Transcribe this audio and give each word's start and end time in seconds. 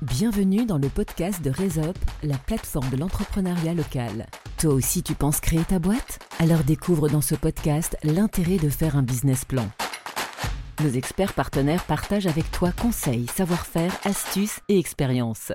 Bienvenue 0.00 0.64
dans 0.64 0.78
le 0.78 0.88
podcast 0.88 1.42
de 1.42 1.50
Resop, 1.50 1.98
la 2.22 2.38
plateforme 2.38 2.88
de 2.88 2.96
l'entrepreneuriat 2.96 3.74
local. 3.74 4.26
Toi 4.56 4.72
aussi 4.72 5.02
tu 5.02 5.16
penses 5.16 5.40
créer 5.40 5.64
ta 5.64 5.80
boîte? 5.80 6.20
Alors 6.38 6.62
découvre 6.62 7.08
dans 7.08 7.20
ce 7.20 7.34
podcast 7.34 7.96
l'intérêt 8.04 8.58
de 8.58 8.68
faire 8.68 8.96
un 8.96 9.02
business 9.02 9.44
plan. 9.44 9.68
Nos 10.84 10.90
experts 10.90 11.32
partenaires 11.32 11.82
partagent 11.82 12.28
avec 12.28 12.48
toi 12.52 12.70
conseils, 12.70 13.26
savoir-faire, 13.26 13.92
astuces 14.04 14.60
et 14.68 14.78
expériences. 14.78 15.50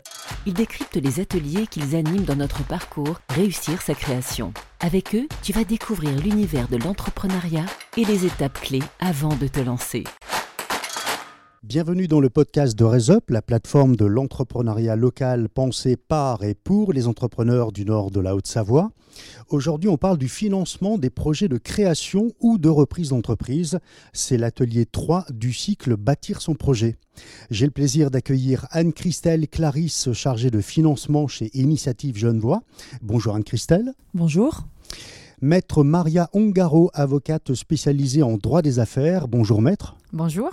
Ils 0.45 0.53
décryptent 0.53 0.97
les 0.97 1.21
ateliers 1.21 1.65
qu'ils 1.65 1.95
animent 1.95 2.25
dans 2.25 2.35
notre 2.35 2.63
parcours 2.65 3.21
Réussir 3.29 3.81
sa 3.81 3.95
création. 3.95 4.53
Avec 4.81 5.15
eux, 5.15 5.29
tu 5.41 5.53
vas 5.53 5.63
découvrir 5.63 6.19
l'univers 6.19 6.67
de 6.67 6.75
l'entrepreneuriat 6.75 7.65
et 7.95 8.03
les 8.03 8.25
étapes 8.25 8.59
clés 8.59 8.83
avant 8.99 9.33
de 9.37 9.47
te 9.47 9.61
lancer. 9.61 10.03
Bienvenue 11.63 12.09
dans 12.09 12.19
le 12.19 12.29
podcast 12.29 12.77
de 12.77 12.83
Resup, 12.83 13.29
la 13.29 13.41
plateforme 13.41 13.95
de 13.95 14.03
l'entrepreneuriat 14.03 14.97
local 14.97 15.47
pensée 15.47 15.95
par 15.95 16.43
et 16.43 16.55
pour 16.55 16.91
les 16.91 17.07
entrepreneurs 17.07 17.71
du 17.71 17.85
nord 17.85 18.11
de 18.11 18.19
la 18.19 18.35
Haute-Savoie. 18.35 18.91
Aujourd'hui, 19.47 19.89
on 19.89 19.95
parle 19.95 20.17
du 20.17 20.27
financement 20.27 20.97
des 20.97 21.09
projets 21.09 21.47
de 21.47 21.57
création 21.57 22.33
ou 22.41 22.57
de 22.57 22.67
reprise 22.67 23.09
d'entreprise. 23.09 23.79
C'est 24.11 24.35
l'atelier 24.35 24.85
3 24.85 25.27
du 25.33 25.53
cycle 25.53 25.95
Bâtir 25.95 26.41
son 26.41 26.53
projet. 26.53 26.97
J'ai 27.49 27.65
le 27.65 27.71
plaisir 27.71 28.11
d'accueillir 28.11 28.67
Anne-Christelle 28.71 29.47
Clarisse, 29.47 30.11
chargée 30.11 30.49
de 30.49 30.59
financement 30.59 31.29
chez 31.29 31.49
Initiative 31.53 32.17
Genevois. 32.17 32.61
Bonjour 33.01 33.35
Anne-Christelle. 33.35 33.93
Bonjour. 34.13 34.65
Maître 35.41 35.85
Maria 35.85 36.29
Ongaro, 36.33 36.91
avocate 36.93 37.53
spécialisée 37.53 38.21
en 38.21 38.35
droit 38.35 38.61
des 38.61 38.79
affaires. 38.79 39.29
Bonjour 39.29 39.61
maître. 39.61 39.95
Bonjour 40.11 40.51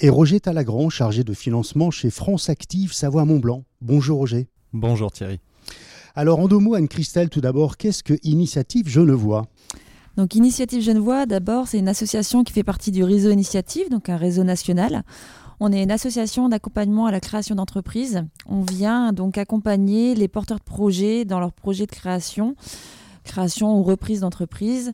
et 0.00 0.08
Roger 0.08 0.40
Talagrand, 0.40 0.90
chargé 0.90 1.24
de 1.24 1.34
financement 1.34 1.90
chez 1.90 2.10
France 2.10 2.48
Active 2.48 2.92
Savoie-Mont-Blanc. 2.92 3.64
Bonjour 3.80 4.18
Roger. 4.18 4.48
Bonjour 4.72 5.12
Thierry. 5.12 5.40
Alors 6.14 6.40
en 6.40 6.48
deux 6.48 6.58
mots, 6.58 6.74
Anne-Christelle, 6.74 7.28
tout 7.28 7.40
d'abord, 7.40 7.76
qu'est-ce 7.76 8.02
que 8.02 8.14
Initiative 8.22 8.88
Genevois? 8.88 9.46
Donc 10.16 10.34
Initiative 10.34 10.80
Genevois, 10.82 11.26
d'abord, 11.26 11.68
c'est 11.68 11.78
une 11.78 11.88
association 11.88 12.42
qui 12.42 12.52
fait 12.52 12.64
partie 12.64 12.90
du 12.90 13.04
réseau 13.04 13.30
Initiative, 13.30 13.90
donc 13.90 14.08
un 14.08 14.16
réseau 14.16 14.44
national. 14.44 15.02
On 15.60 15.72
est 15.72 15.82
une 15.82 15.90
association 15.90 16.48
d'accompagnement 16.48 17.06
à 17.06 17.10
la 17.10 17.20
création 17.20 17.54
d'entreprises. 17.54 18.24
On 18.46 18.62
vient 18.62 19.12
donc 19.12 19.38
accompagner 19.38 20.14
les 20.14 20.28
porteurs 20.28 20.58
de 20.58 20.64
projets 20.64 21.24
dans 21.24 21.40
leurs 21.40 21.52
projets 21.52 21.86
de 21.86 21.92
création, 21.92 22.56
création 23.24 23.78
ou 23.78 23.82
reprise 23.82 24.20
d'entreprise. 24.20 24.92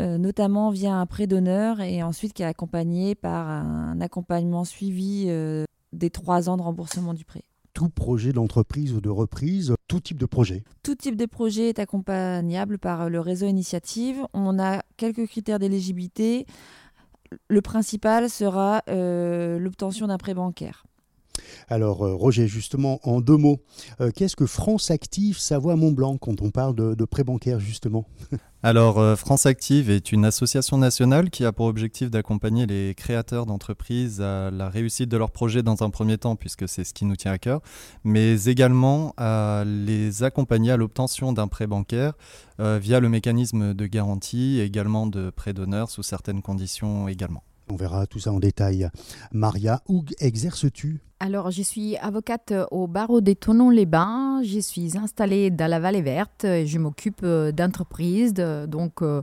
Euh, 0.00 0.18
notamment 0.18 0.70
via 0.70 0.92
un 0.92 1.06
prêt 1.06 1.28
d'honneur 1.28 1.80
et 1.80 2.02
ensuite 2.02 2.32
qui 2.32 2.42
est 2.42 2.46
accompagné 2.46 3.14
par 3.14 3.48
un 3.48 4.00
accompagnement 4.00 4.64
suivi 4.64 5.26
euh, 5.28 5.64
des 5.92 6.10
trois 6.10 6.48
ans 6.48 6.56
de 6.56 6.62
remboursement 6.62 7.14
du 7.14 7.24
prêt. 7.24 7.42
Tout 7.74 7.88
projet 7.88 8.32
d'entreprise 8.32 8.92
ou 8.92 9.00
de 9.00 9.08
reprise, 9.08 9.74
tout 9.86 10.00
type 10.00 10.18
de 10.18 10.26
projet 10.26 10.64
Tout 10.82 10.96
type 10.96 11.14
de 11.14 11.26
projet 11.26 11.68
est 11.68 11.78
accompagnable 11.78 12.78
par 12.78 13.08
le 13.08 13.20
réseau 13.20 13.46
Initiative. 13.46 14.16
On 14.32 14.58
a 14.58 14.82
quelques 14.96 15.26
critères 15.26 15.60
d'éligibilité. 15.60 16.46
Le 17.48 17.62
principal 17.62 18.28
sera 18.30 18.82
euh, 18.88 19.60
l'obtention 19.60 20.08
d'un 20.08 20.18
prêt 20.18 20.34
bancaire. 20.34 20.84
Alors, 21.68 21.98
Roger, 21.98 22.48
justement, 22.48 23.00
en 23.02 23.20
deux 23.20 23.36
mots, 23.36 23.60
qu'est-ce 24.14 24.36
que 24.36 24.46
France 24.46 24.90
Active 24.90 25.38
Savoie-Mont-Blanc 25.38 26.18
quand 26.18 26.42
on 26.42 26.50
parle 26.50 26.74
de, 26.74 27.04
prêt 27.04 27.24
bancaire, 27.24 27.60
justement 27.60 28.06
Alors, 28.62 28.98
euh, 28.98 29.14
France 29.14 29.44
Active 29.44 29.90
est 29.90 30.10
une 30.10 30.24
association 30.24 30.78
nationale 30.78 31.28
qui 31.28 31.44
a 31.44 31.52
pour 31.52 31.66
objectif 31.66 32.10
d'accompagner 32.10 32.64
les 32.64 32.94
créateurs 32.94 33.44
d'entreprises 33.44 34.22
à 34.22 34.50
la 34.50 34.70
réussite 34.70 35.10
de 35.10 35.18
leurs 35.18 35.32
projets 35.32 35.62
dans 35.62 35.82
un 35.82 35.90
premier 35.90 36.16
temps, 36.16 36.34
puisque 36.34 36.66
c'est 36.66 36.82
ce 36.82 36.94
qui 36.94 37.04
nous 37.04 37.14
tient 37.14 37.32
à 37.32 37.36
cœur, 37.36 37.60
mais 38.04 38.44
également 38.44 39.12
à 39.18 39.64
les 39.66 40.22
accompagner 40.22 40.70
à 40.70 40.78
l'obtention 40.78 41.34
d'un 41.34 41.46
prêt 41.46 41.66
bancaire 41.66 42.14
euh, 42.58 42.78
via 42.80 43.00
le 43.00 43.10
mécanisme 43.10 43.74
de 43.74 43.86
garantie, 43.86 44.60
également 44.60 45.06
de 45.06 45.28
prêt 45.28 45.52
d'honneur 45.52 45.90
sous 45.90 46.02
certaines 46.02 46.40
conditions 46.40 47.06
également. 47.06 47.42
On 47.70 47.76
verra 47.76 48.06
tout 48.06 48.18
ça 48.18 48.32
en 48.32 48.38
détail. 48.38 48.88
Maria, 49.32 49.82
où 49.88 50.04
exerces-tu? 50.20 51.00
Alors, 51.20 51.50
je 51.50 51.62
suis 51.62 51.96
avocate 51.96 52.52
au 52.70 52.86
barreau 52.86 53.20
des 53.20 53.34
Tonon-les-Bains. 53.34 54.42
Je 54.44 54.58
suis 54.58 54.98
installée 54.98 55.50
dans 55.50 55.70
la 55.70 55.80
Vallée 55.80 56.02
Verte. 56.02 56.42
Je 56.44 56.78
m'occupe 56.78 57.20
euh, 57.22 57.50
d'entreprises. 57.50 58.34
Donc, 58.34 59.00
euh, 59.00 59.22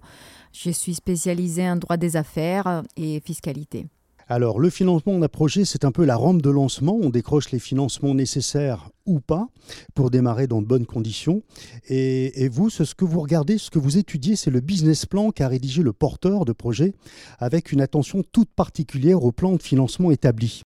je 0.52 0.72
suis 0.72 0.96
spécialisée 0.96 1.70
en 1.70 1.76
droit 1.76 1.98
des 1.98 2.18
affaires 2.18 2.82
et 2.98 3.20
fiscalité. 3.20 3.88
Alors, 4.34 4.62
le 4.62 4.70
financement 4.70 5.20
d'un 5.20 5.28
projet, 5.28 5.66
c'est 5.66 5.84
un 5.84 5.92
peu 5.92 6.06
la 6.06 6.16
rampe 6.16 6.42
de 6.42 6.50
lancement. 6.50 6.98
On 7.02 7.10
décroche 7.10 7.52
les 7.52 7.60
financements 7.60 8.16
nécessaires 8.16 8.90
ou 9.06 9.20
pas 9.20 9.50
pour 9.94 10.10
démarrer 10.10 10.48
dans 10.48 10.62
de 10.62 10.66
bonnes 10.66 10.86
conditions. 10.86 11.44
Et, 11.90 12.48
vous, 12.48 12.70
ce 12.70 12.96
que 12.96 13.04
vous 13.04 13.20
regardez, 13.20 13.58
ce 13.58 13.70
que 13.70 13.78
vous 13.78 13.98
étudiez, 13.98 14.38
c'est 14.38 14.50
le 14.50 14.62
business 14.62 15.06
plan 15.06 15.32
qu'a 15.32 15.50
rédigé 15.50 15.84
le 15.84 15.92
porteur 15.92 16.46
de 16.46 16.54
projet 16.54 16.94
avec 17.40 17.74
une 17.74 17.82
attention 17.82 18.24
toute 18.32 18.50
particulière 18.56 19.22
au 19.22 19.34
plan 19.34 19.58
de 19.58 19.62
financement 19.62 20.12
établi. 20.12 20.62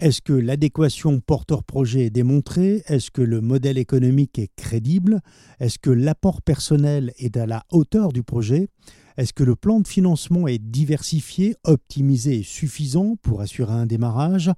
Est-ce 0.00 0.22
que 0.22 0.32
l'adéquation 0.32 1.20
porteur-projet 1.20 2.06
est 2.06 2.10
démontrée? 2.10 2.82
Est-ce 2.86 3.10
que 3.10 3.20
le 3.20 3.42
modèle 3.42 3.76
économique 3.76 4.38
est 4.38 4.50
crédible? 4.56 5.20
Est-ce 5.60 5.78
que 5.78 5.90
l'apport 5.90 6.40
personnel 6.40 7.12
est 7.18 7.36
à 7.36 7.44
la 7.44 7.64
hauteur 7.72 8.10
du 8.10 8.22
projet? 8.22 8.68
Est-ce 9.16 9.32
que 9.32 9.44
le 9.44 9.56
plan 9.56 9.80
de 9.80 9.88
financement 9.88 10.48
est 10.48 10.58
diversifié, 10.58 11.54
optimisé 11.64 12.38
et 12.38 12.42
suffisant 12.42 13.16
pour 13.22 13.40
assurer 13.40 13.72
un 13.72 13.86
démarrage? 13.86 14.50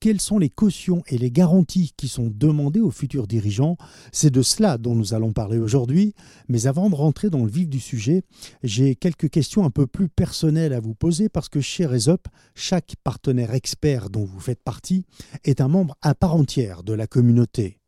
Quelles 0.00 0.20
sont 0.20 0.38
les 0.38 0.48
cautions 0.48 1.02
et 1.08 1.18
les 1.18 1.32
garanties 1.32 1.92
qui 1.96 2.06
sont 2.06 2.30
demandées 2.32 2.80
aux 2.80 2.92
futurs 2.92 3.26
dirigeants? 3.26 3.76
C'est 4.12 4.30
de 4.30 4.42
cela 4.42 4.78
dont 4.78 4.94
nous 4.94 5.12
allons 5.12 5.32
parler 5.32 5.58
aujourd'hui. 5.58 6.14
Mais 6.48 6.68
avant 6.68 6.88
de 6.88 6.94
rentrer 6.94 7.30
dans 7.30 7.44
le 7.44 7.50
vif 7.50 7.68
du 7.68 7.80
sujet, 7.80 8.22
j'ai 8.62 8.94
quelques 8.94 9.28
questions 9.28 9.64
un 9.64 9.70
peu 9.70 9.88
plus 9.88 10.08
personnelles 10.08 10.72
à 10.72 10.78
vous 10.78 10.94
poser 10.94 11.28
parce 11.28 11.48
que 11.48 11.60
chez 11.60 11.84
Resop, 11.84 12.28
chaque 12.54 12.94
partenaire 13.02 13.54
expert 13.54 14.08
dont 14.08 14.24
vous 14.24 14.38
faites 14.38 14.62
partie 14.62 15.04
est 15.42 15.60
un 15.60 15.68
membre 15.68 15.96
à 16.00 16.14
part 16.14 16.36
entière 16.36 16.84
de 16.84 16.92
la 16.92 17.08
communauté. 17.08 17.78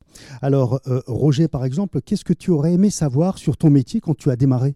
Alors, 0.43 0.81
euh, 0.89 1.03
Roger, 1.07 1.47
par 1.47 1.65
exemple, 1.65 2.03
qu'est-ce 2.03 2.25
que 2.25 2.33
tu 2.33 2.51
aurais 2.51 2.73
aimé 2.73 2.91
savoir 2.91 3.39
sur 3.39 3.57
ton 3.57 3.71
métier 3.71 4.01
quand 4.01 4.17
tu 4.17 4.31
as 4.31 4.37
démarré? 4.37 4.75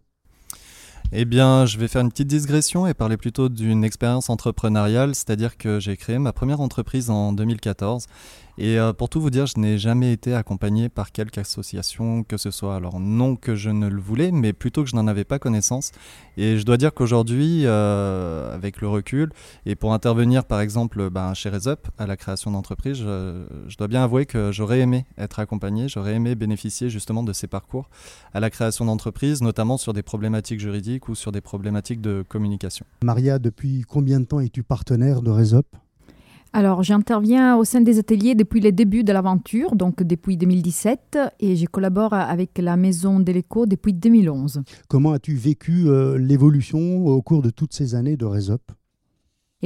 Eh 1.17 1.25
bien, 1.25 1.65
je 1.65 1.79
vais 1.79 1.87
faire 1.87 2.03
une 2.03 2.11
petite 2.11 2.27
digression 2.27 2.89
et 2.89 2.95
parler 2.95 3.17
plutôt 3.17 3.49
d'une 3.49 3.85
expérience 3.85 4.31
entrepreneuriale, 4.31 5.15
c'est-à-dire 5.15 5.57
que 5.57 5.79
j'ai 5.79 5.97
créé 5.97 6.19
ma 6.19 6.33
première 6.33 6.61
entreprise 6.61 7.09
en 7.09 7.33
2014 7.33 8.09
et 8.57 8.79
euh, 8.79 8.93
pour 8.93 9.09
tout 9.09 9.21
vous 9.21 9.31
dire, 9.31 9.47
je 9.47 9.59
n'ai 9.59 9.79
jamais 9.79 10.13
été 10.13 10.35
accompagné 10.35 10.89
par 10.89 11.13
quelque 11.13 11.39
association 11.39 12.23
que 12.23 12.37
ce 12.37 12.51
soit. 12.51 12.77
Alors 12.77 13.01
non 13.01 13.37
que 13.37 13.55
je 13.55 13.71
ne 13.71 13.89
le 13.89 14.01
voulais, 14.01 14.31
mais 14.31 14.53
plutôt 14.53 14.85
que 14.85 14.91
je 14.91 14.97
n'en 14.97 15.07
avais 15.07 15.25
pas 15.25 15.39
connaissance. 15.39 15.93
Et 16.37 16.59
je 16.59 16.65
dois 16.65 16.77
dire 16.77 16.95
qu'aujourd'hui, 16.95 17.63
euh, 17.65 18.55
avec 18.55 18.81
le 18.81 18.89
recul, 18.89 19.33
et 19.67 19.75
pour 19.75 19.93
intervenir 19.93 20.45
par 20.45 20.61
exemple 20.61 21.11
ben, 21.11 21.35
chez 21.35 21.49
Resup 21.49 21.89
à 21.99 22.07
la 22.07 22.17
création 22.17 22.51
d'entreprise, 22.51 22.99
je, 22.99 23.45
je, 23.69 23.77
dois 23.77 23.89
bien 23.89 24.05
avouer 24.05 24.27
que 24.27 24.53
j'aurais 24.53 24.81
aimé 24.81 25.07
être 25.19 25.41
accompagné, 25.41 25.89
j'aurais 25.89 26.15
aimé 26.15 26.35
bénéficier 26.35 26.91
justement 26.91 27.23
de 27.23 27.33
ces 27.33 27.47
parcours 27.47 27.89
à 28.33 28.41
la 28.41 28.51
création 28.51 28.85
d'entreprise, 28.85 29.43
notamment 29.43 29.77
sur 29.77 29.93
des 29.93 30.03
problématiques 30.03 30.61
juridiques 30.61 31.09
ou 31.09 31.15
sur 31.15 31.33
des 31.33 31.41
problématiques 31.41 32.01
de 32.01 32.25
communication. 32.29 32.87
Maria, 33.03 33.39
depuis 33.39 33.83
combien 33.83 34.21
de 34.21 34.25
temps 34.25 34.41
es-tu 34.41 34.63
partenaire 34.63 35.23
de 35.23 35.31
Resup? 35.31 35.67
Alors, 36.57 36.85
j'interviens 36.85 37.57
au 37.57 37.65
sein 37.65 37.81
des 37.81 37.99
ateliers 37.99 38.37
depuis 38.37 38.61
les 38.61 38.71
débuts 38.71 39.03
de 39.03 39.13
l'aventure, 39.13 39.75
donc 39.75 40.05
depuis 40.05 40.37
2017, 40.37 41.19
et 41.41 41.57
je 41.57 41.67
collabore 41.67 42.15
avec 42.15 42.59
la 42.59 42.77
Maison 42.77 43.19
de 43.19 43.33
l'Écho 43.33 43.67
depuis 43.67 43.93
2011. 43.93 44.63
Comment 44.89 45.11
as-tu 45.11 45.35
vécu 45.35 45.89
euh, 45.89 46.17
l'évolution 46.17 47.07
au 47.07 47.21
cours 47.23 47.43
de 47.43 47.51
toutes 47.51 47.73
ces 47.73 47.97
années 47.97 48.17
de 48.17 48.25
Resop 48.25 48.63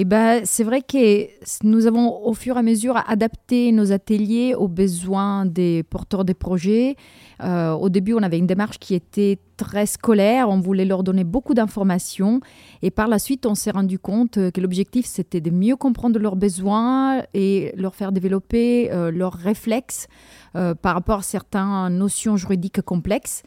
eh 0.00 0.04
ben, 0.04 0.42
c'est 0.44 0.62
vrai 0.62 0.80
que 0.80 1.26
nous 1.64 1.88
avons 1.88 2.24
au 2.24 2.32
fur 2.32 2.54
et 2.54 2.60
à 2.60 2.62
mesure 2.62 3.02
adapté 3.08 3.72
nos 3.72 3.90
ateliers 3.90 4.54
aux 4.54 4.68
besoins 4.68 5.44
des 5.44 5.82
porteurs 5.82 6.24
de 6.24 6.32
projets. 6.32 6.94
Euh, 7.42 7.72
au 7.72 7.88
début, 7.88 8.14
on 8.14 8.22
avait 8.22 8.38
une 8.38 8.46
démarche 8.46 8.78
qui 8.78 8.94
était 8.94 9.40
très 9.56 9.86
scolaire, 9.86 10.50
on 10.50 10.60
voulait 10.60 10.84
leur 10.84 11.02
donner 11.02 11.24
beaucoup 11.24 11.52
d'informations 11.52 12.38
et 12.80 12.92
par 12.92 13.08
la 13.08 13.18
suite, 13.18 13.44
on 13.44 13.56
s'est 13.56 13.72
rendu 13.72 13.98
compte 13.98 14.52
que 14.52 14.60
l'objectif, 14.60 15.04
c'était 15.04 15.40
de 15.40 15.50
mieux 15.50 15.74
comprendre 15.74 16.20
leurs 16.20 16.36
besoins 16.36 17.24
et 17.34 17.72
leur 17.76 17.96
faire 17.96 18.12
développer 18.12 18.92
euh, 18.92 19.10
leurs 19.10 19.32
réflexes 19.32 20.06
euh, 20.54 20.76
par 20.76 20.94
rapport 20.94 21.18
à 21.18 21.22
certaines 21.22 21.88
notions 21.88 22.36
juridiques 22.36 22.82
complexes. 22.82 23.42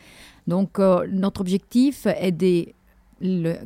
Donc, 0.48 0.80
notre 0.80 1.40
objectif 1.40 2.08
est 2.08 2.34
de 2.34 2.66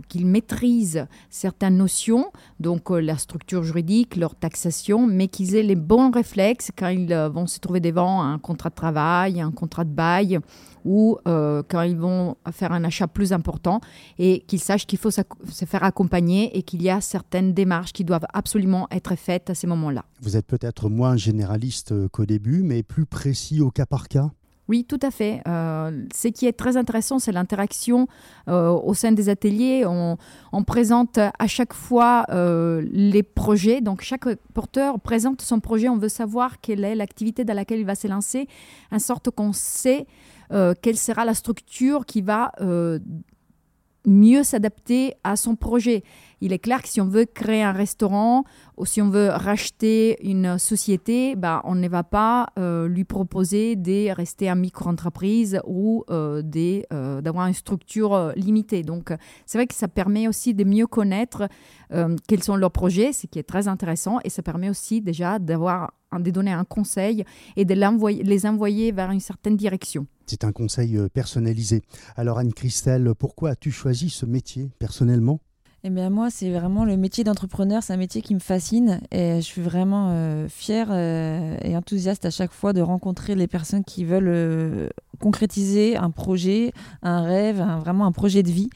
qu'ils 0.08 0.26
maîtrisent 0.26 1.08
certaines 1.30 1.78
notions, 1.78 2.32
donc 2.60 2.92
euh, 2.92 3.00
la 3.00 3.18
structure 3.18 3.64
juridique, 3.64 4.16
leur 4.16 4.36
taxation, 4.36 5.08
mais 5.08 5.28
qu'ils 5.28 5.56
aient 5.56 5.64
les 5.64 5.76
bons 5.76 6.12
réflexes 6.12 6.72
quand 6.78 6.90
ils 6.90 7.12
euh, 7.14 7.30
vont 7.30 7.48
se 7.48 7.60
trouver 7.60 7.80
devant 7.80 8.22
un 8.22 8.38
contrat 8.38 8.70
de 8.70 8.76
travail, 8.76 9.42
un 9.42 9.52
contrat 9.52 9.84
de 9.84 9.90
bail, 9.90 10.40
ou 10.84 11.18
euh, 11.28 11.64
quand 11.68 11.82
ils 11.82 11.98
vont 11.98 12.36
faire 12.52 12.72
un 12.72 12.84
achat 12.84 13.08
plus 13.08 13.34
important, 13.34 13.82
et 14.20 14.42
qu'ils 14.48 14.60
sachent 14.60 14.86
qu'il 14.86 15.00
faut 15.00 15.12
se 15.12 15.66
faire 15.66 15.84
accompagner 15.84 16.56
et 16.58 16.62
qu'il 16.62 16.82
y 16.82 16.90
a 16.90 17.02
certaines 17.02 17.54
démarches 17.54 17.94
qui 17.94 18.04
doivent 18.04 18.28
absolument 18.34 18.88
être 18.92 19.16
faites 19.16 19.50
à 19.50 19.56
ces 19.56 19.68
moments-là. 19.68 20.06
Vous 20.22 20.38
êtes 20.38 20.46
peut-être 20.46 20.90
moins 20.90 21.18
généraliste 21.18 22.08
qu'au 22.10 22.26
début, 22.26 22.62
mais 22.64 22.84
plus 22.84 23.06
précis 23.06 23.62
au 23.62 23.72
cas 23.72 23.86
par 23.86 24.08
cas? 24.08 24.32
Oui, 24.68 24.84
tout 24.84 25.00
à 25.02 25.12
fait. 25.12 25.42
Euh, 25.48 26.06
ce 26.14 26.28
qui 26.28 26.48
est 26.48 26.54
très 26.54 26.76
intéressant, 26.76 27.20
c'est 27.20 27.32
l'interaction 27.32 28.08
euh, 28.48 28.70
au 28.70 28.94
sein 28.94 29.12
des 29.12 29.30
ateliers. 29.30 29.86
On, 29.86 30.18
présente 30.66 31.20
à 31.20 31.48
chaque 31.48 31.74
fois 31.74 32.26
euh, 32.30 32.84
les 32.92 33.22
projets. 33.22 33.82
Donc, 33.82 34.02
chaque 34.02 34.26
porteur 34.54 35.00
présente 35.00 35.42
son 35.42 35.60
projet. 35.60 35.88
On 35.90 35.98
veut 35.98 36.10
savoir 36.10 36.60
quelle 36.62 36.84
est 36.84 36.96
l'activité 36.96 37.44
dans 37.44 37.54
laquelle 37.54 37.80
il 37.80 37.86
va 37.86 37.96
se 37.96 38.08
lancer, 38.08 38.48
en 38.92 39.00
sorte 39.00 39.30
qu'on 39.30 39.54
sait 39.54 40.08
quelle 40.84 40.98
sera 40.98 41.26
la 41.26 41.34
structure 41.34 42.06
qui 42.06 42.22
va 42.22 42.52
mieux 44.06 44.44
s'adapter 44.44 45.16
à 45.24 45.36
son 45.36 45.56
projet. 45.56 46.04
Il 46.42 46.54
est 46.54 46.60
clair 46.60 46.82
que 46.82 46.88
si 46.88 47.02
on 47.02 47.08
veut 47.08 47.26
créer 47.26 47.64
un 47.64 47.72
restaurant 47.72 48.44
ou 48.78 48.86
si 48.86 49.02
on 49.02 49.10
veut 49.10 49.30
racheter 49.30 50.18
une 50.28 50.58
société, 50.58 51.36
bah, 51.36 51.62
on 51.64 51.76
ne 51.76 51.88
va 51.88 52.04
pas 52.04 52.48
euh, 52.60 52.88
lui 52.88 53.06
proposer 53.06 53.76
de 53.76 54.12
rester 54.12 54.52
en 54.52 54.56
micro-entreprise 54.56 55.60
ou 55.66 56.04
euh, 56.10 56.42
euh, 56.94 57.22
d'avoir 57.22 57.48
une 57.48 57.54
structure 57.54 58.34
limitée. 58.36 58.84
Donc, 58.84 59.14
c'est 59.46 59.58
vrai 59.58 59.68
que 59.68 59.76
ça 59.76 59.88
permet 59.88 60.28
aussi 60.28 60.54
de 60.54 60.64
mieux 60.64 60.88
connaître 60.88 61.48
quels 62.28 62.44
sont 62.44 62.56
leurs 62.56 62.72
projets, 62.72 63.14
ce 63.14 63.28
qui 63.28 63.38
est 63.38 63.44
très 63.44 63.68
intéressant, 63.68 64.18
et 64.24 64.30
ça 64.30 64.42
permet 64.42 64.70
aussi 64.70 65.02
déjà 65.02 65.38
d'avoir 65.40 65.94
de 66.20 66.32
donner 66.32 66.52
un 66.52 66.64
conseil 66.64 67.24
et 67.56 67.66
de 67.66 67.74
les 68.24 68.46
envoyer 68.46 68.92
vers 68.92 69.12
une 69.12 69.20
certaine 69.20 69.56
direction. 69.56 70.08
C'est 70.26 70.44
un 70.44 70.52
conseil 70.52 70.98
personnalisé. 71.14 71.84
Alors 72.16 72.40
Anne-Christelle, 72.40 73.14
pourquoi 73.18 73.52
as-tu 73.52 73.72
choisi 73.72 74.10
ce 74.10 74.26
métier 74.26 74.72
personnellement? 74.80 75.40
Eh 75.88 75.92
bien, 75.92 76.10
moi, 76.10 76.32
c'est 76.32 76.50
vraiment 76.50 76.84
le 76.84 76.98
métier 76.98 77.24
d'entrepreneur, 77.24 77.84
c'est 77.84 77.94
un 77.94 77.98
métier 77.98 78.24
qui 78.24 78.34
me 78.34 78.40
fascine 78.40 79.02
et 79.12 79.36
je 79.36 79.46
suis 79.46 79.62
vraiment 79.62 80.10
euh, 80.10 80.48
fière 80.50 80.88
euh, 80.90 81.56
et 81.62 81.78
enthousiaste 81.78 82.26
à 82.26 82.32
chaque 82.32 82.52
fois 82.52 82.74
de 82.74 82.82
rencontrer 82.82 83.36
les 83.36 83.46
personnes 83.46 83.84
qui 83.84 84.04
veulent 84.04 84.28
euh, 84.28 84.90
concrétiser 85.20 85.96
un 85.96 86.10
projet, 86.10 86.74
un 87.04 87.22
rêve, 87.22 87.64
vraiment 87.82 88.08
un 88.08 88.12
projet 88.12 88.42
de 88.42 88.50
vie. 88.50 88.72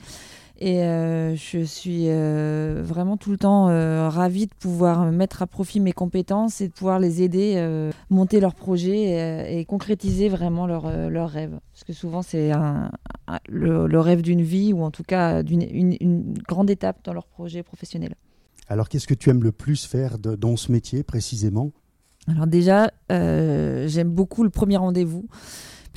Et 0.62 0.84
euh, 0.84 1.36
je 1.38 1.64
suis 1.64 2.10
euh, 2.10 2.82
vraiment 2.84 3.16
tout 3.16 3.32
le 3.32 3.38
temps 3.38 3.70
euh, 3.70 4.10
ravie 4.10 4.46
de 4.46 4.54
pouvoir 4.54 5.10
mettre 5.10 5.42
à 5.42 5.48
profit 5.48 5.80
mes 5.80 5.94
compétences 5.94 6.60
et 6.60 6.68
de 6.68 6.74
pouvoir 6.74 7.00
les 7.00 7.22
aider 7.22 7.58
à 7.58 7.96
monter 8.10 8.42
leurs 8.42 8.56
projets 8.56 9.58
et, 9.58 9.64
concrétiser 9.64 10.28
vraiment 10.28 10.68
leurs 10.68 11.10
leur 11.10 11.30
rêves. 11.30 11.58
Parce 11.72 11.86
que 11.86 11.94
souvent, 11.94 12.22
c'est 12.22 12.52
le, 13.48 14.00
rêve 14.00 14.22
d'une 14.22 14.42
vie 14.42 14.74
ou 14.74 14.84
en 14.84 14.92
tout 14.92 15.04
cas 15.04 15.44
d'une 15.44 15.62
une, 15.62 16.34
grande 16.48 16.70
étape 16.70 16.98
dans 17.06 17.14
leur 17.14 17.28
projet 17.28 17.64
professionnel. 17.64 18.16
Alors, 18.68 18.90
qu'est-ce 18.90 19.08
que 19.08 19.14
tu 19.14 19.30
aimes 19.30 19.44
le 19.44 19.52
plus 19.52 19.86
faire 19.86 20.20
dans 20.20 20.58
ce 20.58 20.72
métier 20.72 21.04
précisément? 21.04 21.72
Alors 22.28 22.48
déjà, 22.48 22.92
j'aime 23.10 24.10
beaucoup 24.10 24.44
le 24.44 24.50
premier 24.50 24.78
rendez-vous 24.78 25.26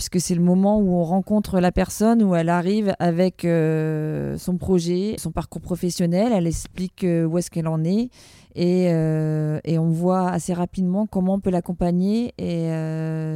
puisque 0.03 0.21
c'est 0.21 0.35
le 0.35 0.43
moment 0.43 0.81
où 0.81 0.97
on 0.97 1.05
rencontre 1.05 1.61
la 1.61 1.71
personne, 1.71 2.25
où 2.25 2.35
elle 2.35 2.49
arrive 2.49 2.93
avec 2.99 3.45
euh, 3.45 4.37
son 4.37 4.57
projet, 4.57 5.15
son 5.17 5.31
parcours 5.31 5.61
professionnel, 5.61 6.33
elle 6.35 6.49
explique 6.49 7.05
euh, 7.05 7.25
où 7.25 7.39
est-ce 7.39 7.53
qu'elle 7.53 7.69
en 7.69 7.85
est, 7.85 8.11
euh, 8.59 9.61
et, 9.63 9.79
on 9.79 9.91
voit 9.91 10.29
assez 10.29 10.55
rapidement 10.55 11.07
comment 11.07 11.35
on 11.35 11.41
peut 11.41 11.51
l'accompagner 11.51 12.35
et 12.37 12.69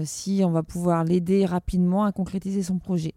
si 0.05 0.43
on 0.45 0.51
va 0.51 0.65
pouvoir 0.65 1.05
l'aider 1.05 1.47
rapidement 1.47 2.05
à 2.05 2.11
concrétiser 2.11 2.65
son 2.65 2.79
projet. 2.79 3.15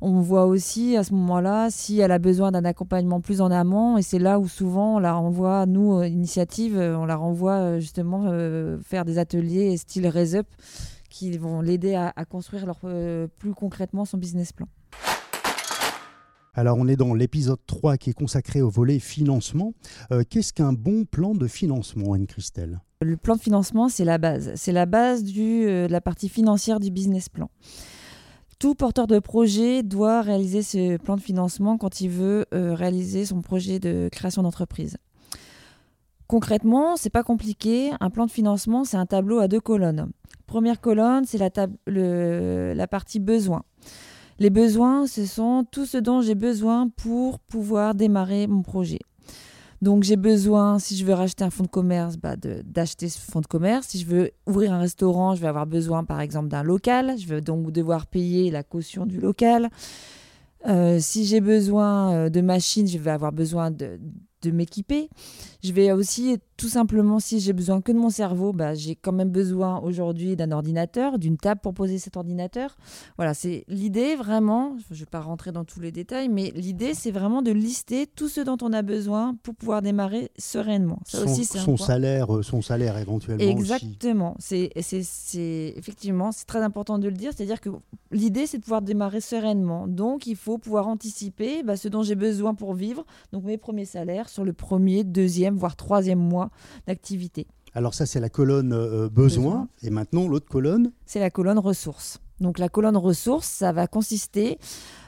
On 0.00 0.20
voit 0.20 0.46
aussi 0.46 0.96
à 0.96 1.02
ce 1.02 1.12
moment-là 1.14 1.68
si 1.70 1.98
elle 1.98 2.12
a 2.12 2.20
besoin 2.20 2.52
d'un 2.52 2.64
accompagnement 2.64 3.20
plus 3.20 3.40
en 3.40 3.50
amont, 3.50 3.98
et 3.98 4.02
c'est 4.02 4.20
là 4.20 4.38
où 4.38 4.46
souvent 4.46 4.96
on 4.96 4.98
la 5.00 5.14
renvoie, 5.14 5.66
nous, 5.66 6.04
initiative, 6.04 6.78
on 6.78 7.04
la 7.04 7.16
renvoie 7.16 7.80
justement 7.80 8.30
faire 8.84 9.04
des 9.04 9.18
ateliers 9.18 9.76
style 9.76 10.06
Raise 10.06 10.36
Up 10.36 10.46
qui 11.10 11.36
vont 11.36 11.60
l'aider 11.60 11.94
à, 11.94 12.24
construire 12.24 12.64
leur, 12.64 12.78
euh, 12.84 13.26
plus 13.26 13.52
concrètement 13.52 14.06
son 14.06 14.16
business 14.16 14.52
plan. 14.52 14.66
Alors 16.54 16.78
on 16.78 16.88
est 16.88 16.96
dans 16.96 17.14
l'épisode 17.14 17.58
3 17.66 17.96
qui 17.96 18.10
est 18.10 18.14
consacré 18.14 18.62
au 18.62 18.70
volet 18.70 18.98
financement. 18.98 19.74
Euh, 20.10 20.22
qu'est-ce 20.28 20.52
qu'un 20.52 20.72
bon 20.72 21.04
plan 21.04 21.34
de 21.34 21.46
financement, 21.46 22.14
Anne-Christelle? 22.14 22.80
Le 23.02 23.16
plan 23.16 23.36
de 23.36 23.40
financement, 23.40 23.88
c'est 23.88 24.04
la 24.04 24.18
base. 24.18 24.52
C'est 24.56 24.72
la 24.72 24.86
base 24.86 25.22
du, 25.22 25.66
euh, 25.66 25.86
de 25.86 25.92
la 25.92 26.00
partie 26.00 26.28
financière 26.28 26.80
du 26.80 26.90
business 26.90 27.28
plan. 27.28 27.50
Tout 28.58 28.74
porteur 28.74 29.06
de 29.06 29.18
projet 29.18 29.82
doit 29.82 30.22
réaliser 30.22 30.62
ce 30.62 30.96
plan 30.98 31.16
de 31.16 31.20
financement 31.20 31.78
quand 31.78 32.02
il 32.02 32.10
veut 32.10 32.44
réaliser 32.52 33.24
son 33.24 33.40
projet 33.40 33.78
de 33.78 34.10
création 34.12 34.42
d'entreprise. 34.42 34.98
Concrètement, 36.30 36.96
c'est 36.96 37.10
pas 37.10 37.22
compliqué. 37.22 37.90
Un 37.98 38.10
plan 38.10 38.26
de 38.26 38.30
financement, 38.30 38.84
c'est 38.84 38.98
un 38.98 39.06
tableau 39.06 39.38
à 39.38 39.48
deux 39.48 39.60
colonnes. 39.60 40.10
Première 40.50 40.80
colonne, 40.80 41.26
c'est 41.26 41.38
la, 41.38 41.48
la 42.74 42.86
partie 42.88 43.20
besoins. 43.20 43.62
Les 44.40 44.50
besoins, 44.50 45.06
ce 45.06 45.24
sont 45.24 45.64
tout 45.70 45.86
ce 45.86 45.96
dont 45.96 46.22
j'ai 46.22 46.34
besoin 46.34 46.88
pour 46.88 47.38
pouvoir 47.38 47.94
démarrer 47.94 48.48
mon 48.48 48.62
projet. 48.62 48.98
Donc 49.80 50.02
j'ai 50.02 50.16
besoin, 50.16 50.80
si 50.80 50.96
je 50.96 51.04
veux 51.04 51.14
racheter 51.14 51.44
un 51.44 51.50
fonds 51.50 51.62
de 51.62 51.68
commerce, 51.68 52.16
bah, 52.16 52.34
d'acheter 52.36 53.08
ce 53.08 53.20
fonds 53.20 53.42
de 53.42 53.46
commerce. 53.46 53.86
Si 53.86 54.00
je 54.00 54.06
veux 54.06 54.32
ouvrir 54.44 54.72
un 54.72 54.80
restaurant, 54.80 55.36
je 55.36 55.40
vais 55.40 55.46
avoir 55.46 55.68
besoin 55.68 56.02
par 56.02 56.20
exemple 56.20 56.48
d'un 56.48 56.64
local. 56.64 57.14
Je 57.16 57.28
vais 57.28 57.40
donc 57.40 57.70
devoir 57.70 58.08
payer 58.08 58.50
la 58.50 58.64
caution 58.64 59.06
du 59.06 59.20
local. 59.20 59.70
Euh, 60.66 60.98
si 60.98 61.26
j'ai 61.26 61.40
besoin 61.40 62.12
euh, 62.12 62.28
de 62.28 62.40
machines, 62.40 62.88
je 62.88 62.98
vais 62.98 63.12
avoir 63.12 63.30
besoin 63.30 63.70
de, 64.42 64.50
m'équiper. 64.50 65.08
Je 65.62 65.72
vais 65.72 65.92
aussi, 65.92 66.38
tout 66.56 66.68
simplement, 66.68 67.20
si 67.20 67.40
j'ai 67.40 67.52
besoin 67.52 67.80
que 67.80 67.92
de 67.92 67.98
mon 67.98 68.10
cerveau, 68.10 68.52
bah, 68.52 68.74
j'ai 68.74 68.96
quand 68.96 69.12
même 69.12 69.30
besoin 69.30 69.80
aujourd'hui 69.80 70.36
d'un 70.36 70.52
ordinateur, 70.52 71.18
d'une 71.18 71.36
table 71.36 71.60
pour 71.62 71.74
poser 71.74 71.98
cet 71.98 72.16
ordinateur. 72.16 72.76
Voilà, 73.16 73.34
c'est 73.34 73.64
l'idée 73.68 74.16
vraiment, 74.16 74.76
je 74.88 74.94
ne 74.94 74.98
vais 75.00 75.06
pas 75.06 75.20
rentrer 75.20 75.52
dans 75.52 75.64
tous 75.64 75.80
les 75.80 75.92
détails, 75.92 76.28
mais 76.28 76.52
l'idée, 76.54 76.94
c'est 76.94 77.10
vraiment 77.10 77.42
de 77.42 77.50
lister 77.50 78.06
tout 78.06 78.28
ce 78.28 78.40
dont 78.40 78.56
on 78.62 78.72
a 78.72 78.82
besoin 78.82 79.36
pour 79.42 79.54
pouvoir 79.54 79.82
démarrer 79.82 80.30
sereinement. 80.38 81.00
Ça 81.04 81.18
son, 81.18 81.24
aussi, 81.24 81.44
son 81.44 81.76
salaire, 81.76 82.34
euh, 82.34 82.42
son 82.42 82.62
salaire 82.62 82.98
éventuellement. 82.98 83.44
Exactement. 83.44 84.36
C'est, 84.38 84.70
c'est, 84.80 85.74
effectivement, 85.76 86.32
c'est 86.32 86.46
très 86.46 86.62
important 86.62 86.98
de 86.98 87.08
le 87.08 87.14
dire. 87.14 87.32
C'est-à-dire 87.36 87.60
que 87.60 87.70
l'idée, 88.10 88.46
c'est 88.46 88.58
de 88.58 88.62
pouvoir 88.62 88.82
démarrer 88.82 89.20
sereinement. 89.20 89.86
Donc, 89.86 90.26
il 90.26 90.36
faut 90.36 90.58
pouvoir 90.58 90.88
anticiper 90.88 91.62
bah, 91.62 91.76
ce 91.76 91.88
dont 91.88 92.02
j'ai 92.02 92.14
besoin 92.14 92.54
pour 92.54 92.74
vivre. 92.74 93.04
Donc, 93.32 93.44
mes 93.44 93.58
premiers 93.58 93.84
salaires 93.84 94.28
sur 94.30 94.44
le 94.44 94.52
premier, 94.52 95.04
deuxième, 95.04 95.56
voire 95.56 95.76
troisième 95.76 96.18
mois 96.18 96.50
d'activité. 96.86 97.46
Alors 97.74 97.94
ça, 97.94 98.06
c'est 98.06 98.20
la 98.20 98.28
colonne 98.28 98.72
euh, 98.72 99.08
besoin. 99.08 99.68
Et 99.82 99.90
maintenant, 99.90 100.26
l'autre 100.28 100.48
colonne? 100.48 100.92
C'est 101.04 101.20
la 101.20 101.30
colonne 101.30 101.58
ressources. 101.58 102.20
Donc 102.40 102.58
la 102.58 102.68
colonne 102.68 102.96
ressources, 102.96 103.46
ça 103.46 103.72
va 103.72 103.86
consister 103.86 104.58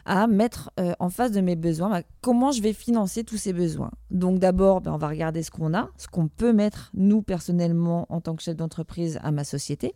à 0.04 0.26
mettre 0.26 0.70
euh, 0.80 0.94
en 0.98 1.10
face 1.10 1.30
de 1.30 1.40
mes 1.40 1.54
besoins 1.54 1.88
bah, 1.88 2.02
comment 2.20 2.50
je 2.50 2.60
vais 2.60 2.72
financer 2.72 3.24
tous 3.24 3.36
ces 3.36 3.52
besoins. 3.52 3.90
Donc 4.10 4.38
d'abord, 4.38 4.80
ben, 4.80 4.92
on 4.92 4.96
va 4.96 5.08
regarder 5.08 5.42
ce 5.42 5.50
qu'on 5.50 5.74
a, 5.74 5.90
ce 5.96 6.08
qu'on 6.08 6.28
peut 6.28 6.52
mettre 6.52 6.90
nous 6.94 7.22
personnellement 7.22 8.06
en 8.08 8.20
tant 8.20 8.34
que 8.34 8.42
chef 8.42 8.56
d'entreprise 8.56 9.18
à 9.22 9.30
ma 9.30 9.44
société. 9.44 9.94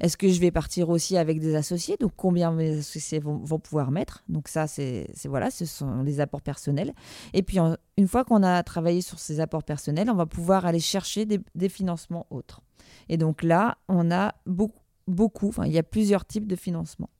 Est-ce 0.00 0.16
que 0.16 0.28
je 0.28 0.40
vais 0.40 0.50
partir 0.50 0.88
aussi 0.88 1.16
avec 1.16 1.38
des 1.38 1.54
associés? 1.54 1.96
Donc 2.00 2.12
combien 2.16 2.50
mes 2.50 2.78
associés 2.78 3.20
vont, 3.20 3.40
pouvoir 3.58 3.90
mettre? 3.90 4.24
Donc 4.28 4.48
ça, 4.48 4.66
c'est 4.66 5.06
voilà, 5.26 5.50
ce 5.50 5.66
sont 5.66 6.02
les 6.02 6.20
apports 6.20 6.42
personnels. 6.42 6.94
Et 7.34 7.42
puis 7.42 7.58
une 7.96 8.08
fois 8.08 8.24
qu'on 8.24 8.42
a 8.42 8.62
travaillé 8.62 9.02
sur 9.02 9.18
ces 9.18 9.40
apports 9.40 9.64
personnels, 9.64 10.10
on 10.10 10.14
va 10.14 10.26
pouvoir 10.26 10.66
aller 10.66 10.80
chercher 10.80 11.26
des 11.26 11.68
financements 11.68 12.26
autres. 12.30 12.62
Et 13.08 13.16
donc 13.16 13.42
là, 13.42 13.78
on 13.88 14.10
a 14.10 14.34
beaucoup 14.46 14.81
beaucoup, 15.08 15.48
enfin, 15.48 15.66
il 15.66 15.72
y 15.72 15.78
a 15.78 15.82
plusieurs 15.82 16.24
types 16.24 16.46
de 16.46 16.56
financement. 16.56 17.10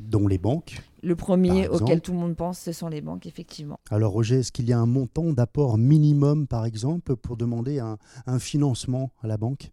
Dont 0.00 0.26
les 0.26 0.38
banques 0.38 0.80
Le 1.02 1.14
premier 1.14 1.68
auquel 1.68 2.00
tout 2.00 2.12
le 2.12 2.18
monde 2.18 2.34
pense, 2.34 2.58
ce 2.58 2.72
sont 2.72 2.88
les 2.88 3.02
banques, 3.02 3.26
effectivement. 3.26 3.78
Alors 3.90 4.12
Roger, 4.12 4.38
est-ce 4.38 4.50
qu'il 4.50 4.66
y 4.66 4.72
a 4.72 4.78
un 4.78 4.86
montant 4.86 5.32
d'apport 5.32 5.76
minimum, 5.76 6.46
par 6.46 6.64
exemple, 6.64 7.16
pour 7.16 7.36
demander 7.36 7.80
un, 7.80 8.38
financement 8.38 9.10
à 9.22 9.26
la 9.26 9.36
banque? 9.36 9.70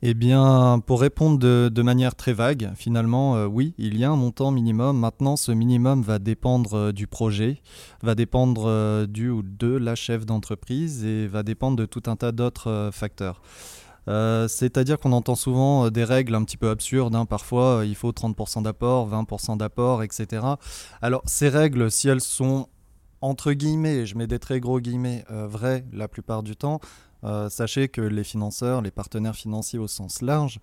Eh 0.00 0.14
bien, 0.14 0.80
pour 0.86 1.00
répondre 1.00 1.38
de, 1.40 1.82
manière 1.82 2.14
très 2.14 2.32
vague, 2.32 2.70
finalement, 2.76 3.34
euh, 3.34 3.46
oui, 3.46 3.74
il 3.78 3.98
y 3.98 4.04
a 4.04 4.10
un 4.10 4.16
montant 4.16 4.52
minimum. 4.52 4.96
Maintenant, 4.96 5.34
ce 5.34 5.50
minimum 5.50 6.02
va 6.02 6.20
dépendre 6.20 6.74
euh, 6.74 6.92
du 6.92 7.08
projet, 7.08 7.60
va 8.04 8.14
dépendre 8.14 8.66
euh, 8.66 9.06
du 9.08 9.28
ou 9.28 9.42
de 9.42 9.76
la 9.76 9.96
chef 9.96 10.24
d'entreprise 10.24 11.04
et 11.04 11.26
va 11.26 11.42
dépendre 11.42 11.76
de 11.76 11.84
tout 11.84 12.02
un 12.06 12.14
tas 12.14 12.30
d'autres 12.30 12.90
facteurs. 12.92 13.42
Euh, 14.08 14.48
c'est-à-dire 14.48 14.98
qu'on 14.98 15.12
entend 15.12 15.34
souvent 15.34 15.86
euh, 15.86 15.90
des 15.90 16.04
règles 16.04 16.34
un 16.34 16.44
petit 16.44 16.56
peu 16.56 16.70
absurdes. 16.70 17.14
Hein. 17.14 17.26
Parfois, 17.26 17.80
euh, 17.80 17.86
il 17.86 17.94
faut 17.94 18.10
30% 18.10 18.62
d'apport, 18.62 19.08
20% 19.08 19.58
d'apport, 19.58 20.02
etc. 20.02 20.46
Alors, 21.02 21.22
ces 21.26 21.48
règles, 21.48 21.90
si 21.90 22.08
elles 22.08 22.20
sont 22.20 22.68
entre 23.20 23.52
guillemets, 23.52 24.06
je 24.06 24.16
mets 24.16 24.28
des 24.28 24.38
très 24.38 24.60
gros 24.60 24.78
guillemets, 24.78 25.24
vrai 25.28 25.84
la 25.92 26.06
plupart 26.06 26.44
du 26.44 26.54
temps, 26.54 26.78
sachez 27.48 27.88
que 27.88 28.00
les 28.00 28.22
financeurs, 28.22 28.80
les 28.80 28.92
partenaires 28.92 29.34
financiers 29.34 29.80
au 29.80 29.88
sens 29.88 30.22
large, 30.22 30.60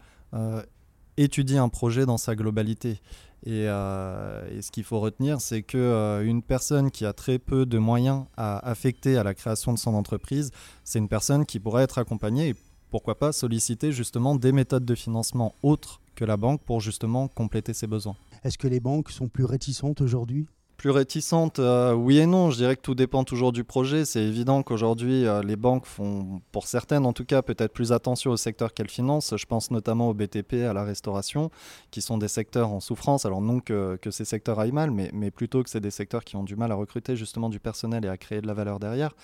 étudient 1.17 1.65
un 1.65 1.67
projet 1.67 2.05
dans 2.05 2.17
sa 2.17 2.33
globalité. 2.33 3.01
Et, 3.45 3.65
ce 3.65 4.71
qu'il 4.71 4.85
faut 4.85 5.01
retenir, 5.01 5.41
c'est 5.41 5.63
qu'une 5.63 6.41
personne 6.41 6.91
qui 6.91 7.05
a 7.05 7.11
très 7.11 7.39
peu 7.39 7.65
de 7.65 7.77
moyens 7.77 8.23
à 8.37 8.57
affecter 8.59 9.17
à 9.17 9.23
la 9.23 9.33
création 9.33 9.73
de 9.73 9.77
son 9.77 9.93
entreprise, 9.93 10.51
c'est 10.85 10.99
une 10.99 11.09
personne 11.09 11.45
qui 11.45 11.59
pourrait 11.59 11.83
être 11.83 11.97
accompagnée 11.97 12.47
et 12.47 12.55
pourquoi 12.92 13.18
pas 13.18 13.32
solliciter 13.32 13.92
justement 13.92 14.36
des 14.36 14.51
méthodes 14.51 14.86
de 14.86 14.96
financement 14.96 15.56
autres 15.63 16.01
que 16.15 16.25
la 16.25 16.38
banque 16.38 16.62
pour 16.62 16.82
justement 16.82 17.27
compléter 17.27 17.74
ses 17.74 17.88
besoins? 17.88 18.15
Est-ce 18.44 18.58
que 18.58 18.68
les 18.68 18.80
banques 18.80 19.10
sont 19.10 19.27
plus 19.27 19.46
réticentes 19.46 20.01
aujourd'hui? 20.01 20.48
Plus 20.77 20.89
réticentes, 20.89 21.60
euh, 21.60 21.94
oui 21.94 22.18
et 22.18 22.25
non. 22.25 22.51
Je 22.51 22.58
dirais 22.58 22.75
que 22.75 22.82
tout 22.82 22.96
dépend 22.96 23.24
toujours 23.24 23.54
du 23.54 23.63
projet. 23.63 24.04
C'est 24.04 24.22
évident 24.22 24.62
qu'aujourd'hui, 24.62 25.25
euh, 25.25 25.42
les 25.42 25.56
banques 25.56 25.86
font, 25.86 26.42
pour 26.51 26.68
certaines 26.68 27.06
en 27.06 27.13
tout 27.13 27.24
cas, 27.24 27.42
peut-être 27.42 27.72
plus 27.72 27.94
attention 27.94 28.32
au 28.32 28.38
secteur 28.38 28.74
qu'elles 28.74 28.89
financent. 28.89 29.36
Je 29.38 29.46
pense 29.46 29.72
notamment 29.72 30.10
au 30.10 30.13
BTP, 30.13 30.65
à 30.70 30.74
la 30.74 30.84
restauration, 30.84 31.50
qui 31.92 32.01
sont 32.01 32.18
des 32.18 32.27
secteurs 32.27 32.72
en 32.72 32.82
souffrance. 32.82 33.25
Alors 33.25 33.42
non 33.42 33.62
que, 33.62 33.98
que 34.01 34.12
ces 34.12 34.25
secteurs 34.25 34.60
aillent 34.60 34.74
mal, 34.74 34.92
mais, 34.92 35.10
mais 35.13 35.32
plutôt 35.32 35.63
que 35.63 35.70
c'est 35.70 35.80
des 35.80 35.92
secteurs 35.92 36.25
qui 36.25 36.36
ont 36.36 36.44
du 36.44 36.58
mal 36.58 36.72
à 36.72 36.75
recruter 36.75 37.15
justement 37.15 37.50
du 37.50 37.60
personnel 37.60 38.04
et 38.04 38.10
à 38.10 38.18
créer 38.18 38.42
de 38.42 38.48
la 38.48 38.54
valeur 38.54 38.80
derrière. 38.80 39.15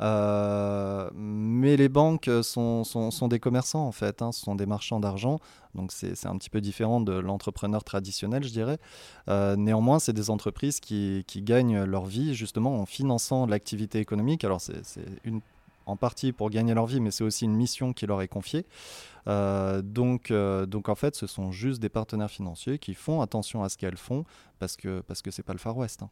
Euh, 0.00 1.10
mais 1.14 1.76
les 1.76 1.88
banques 1.88 2.30
sont, 2.42 2.84
sont, 2.84 3.28
des 3.28 3.40
commerçants 3.40 3.86
en 3.86 3.92
fait, 3.92 4.22
hein, 4.22 4.32
ce 4.32 4.40
sont 4.42 4.54
des 4.54 4.66
marchands 4.66 5.00
d'argent, 5.00 5.40
donc 5.74 5.90
c'est 5.92 6.26
un 6.26 6.36
petit 6.38 6.50
peu 6.50 6.60
différent 6.60 7.00
de 7.00 7.12
l'entrepreneur 7.12 7.82
traditionnel, 7.84 8.44
je 8.44 8.50
dirais. 8.50 8.78
Euh, 9.28 9.56
néanmoins, 9.56 9.98
c'est 9.98 10.12
des 10.12 10.30
entreprises 10.30 10.80
qui, 10.80 11.24
qui, 11.26 11.42
gagnent 11.42 11.82
leur 11.84 12.06
vie 12.06 12.34
justement 12.34 12.80
en 12.80 12.86
finançant 12.86 13.46
l'activité 13.46 13.98
économique. 13.98 14.44
Alors 14.44 14.60
c'est 14.60 14.82
une 15.24 15.40
en 15.86 15.96
partie 15.96 16.32
pour 16.32 16.50
gagner 16.50 16.74
leur 16.74 16.84
vie, 16.84 17.00
mais 17.00 17.10
c'est 17.10 17.24
aussi 17.24 17.46
une 17.46 17.56
mission 17.56 17.94
qui 17.94 18.06
leur 18.06 18.20
est 18.20 18.28
confiée. 18.28 18.66
Euh, 19.26 19.80
donc, 19.80 20.30
donc 20.30 20.90
en 20.90 20.94
fait, 20.94 21.16
ce 21.16 21.26
sont 21.26 21.50
juste 21.50 21.80
des 21.80 21.88
partenaires 21.88 22.30
financiers 22.30 22.78
qui 22.78 22.92
font 22.92 23.22
attention 23.22 23.62
à 23.62 23.70
ce 23.70 23.78
qu'elles 23.78 23.96
font 23.96 24.24
parce 24.58 24.76
que 24.76 25.00
parce 25.00 25.22
que 25.22 25.30
c'est 25.30 25.42
pas 25.42 25.54
le 25.54 25.58
Far 25.58 25.76
West. 25.78 26.02
Hein. 26.02 26.10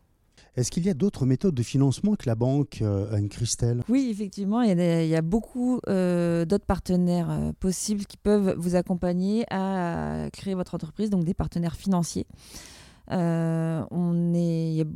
Est-ce 0.57 0.71
qu'il 0.71 0.87
y 0.87 0.90
a 0.90 0.95
d'autres 0.95 1.26
méthodes 1.26 1.55
de 1.55 1.62
financement 1.62 2.14
que 2.14 2.26
la 2.26 2.35
banque, 2.35 2.78
euh, 2.81 3.12
Anne-Christelle 3.14 3.83
Oui, 3.88 4.09
effectivement, 4.11 4.62
il 4.62 4.78
y 4.78 5.16
a, 5.16 5.23
beaucoup 5.23 5.81
euh, 5.88 6.45
d'autres 6.45 6.64
partenaires 6.64 7.31
euh, 7.31 7.52
possibles 7.59 8.07
qui 8.07 8.16
peuvent 8.16 8.55
vous 8.57 8.75
accompagner 8.75 9.45
à 9.50 10.28
créer 10.33 10.55
votre 10.55 10.75
entreprise, 10.75 11.11
donc 11.11 11.25
des 11.25 11.35
partenaires 11.35 11.76
financiers. 11.76 12.26
on 13.11 14.35
est, 14.35 14.71
il 14.71 14.76
y 14.76 14.83
a 14.83 14.87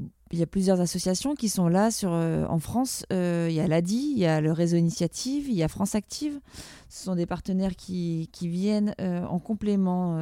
plusieurs 0.47 0.81
associations 0.81 1.35
qui 1.35 1.49
sont 1.49 1.69
là 1.69 1.91
sur, 1.91 2.13
euh, 2.13 2.47
en 2.47 2.61
France. 2.61 3.05
Euh, 3.13 3.49
il 3.51 3.55
y 3.55 3.61
a 3.61 3.67
l'ADI, 3.67 4.13
il 4.13 4.19
y 4.19 4.27
a 4.27 4.41
le 4.41 4.53
réseau 4.53 4.77
Initiative, 4.77 5.49
il 5.49 5.55
y 5.55 5.63
a 5.63 5.69
France 5.69 5.95
Active. 5.95 6.41
Ce 6.89 7.05
sont 7.05 7.15
des 7.15 7.27
partenaires 7.27 7.77
qui, 7.77 8.29
qui 8.33 8.49
viennent 8.49 8.95
euh, 9.01 9.25
en 9.25 9.39
complément 9.39 10.19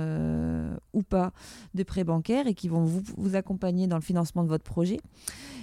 ou 0.92 1.02
pas 1.02 1.32
de 1.74 1.82
prêts 1.82 2.04
bancaires 2.04 2.46
et 2.46 2.54
qui 2.54 2.68
vont 2.68 2.84
vous, 2.84 3.02
vous, 3.16 3.36
accompagner 3.36 3.86
dans 3.86 3.96
le 3.96 4.02
financement 4.02 4.42
de 4.42 4.48
votre 4.48 4.64
projet. 4.64 4.98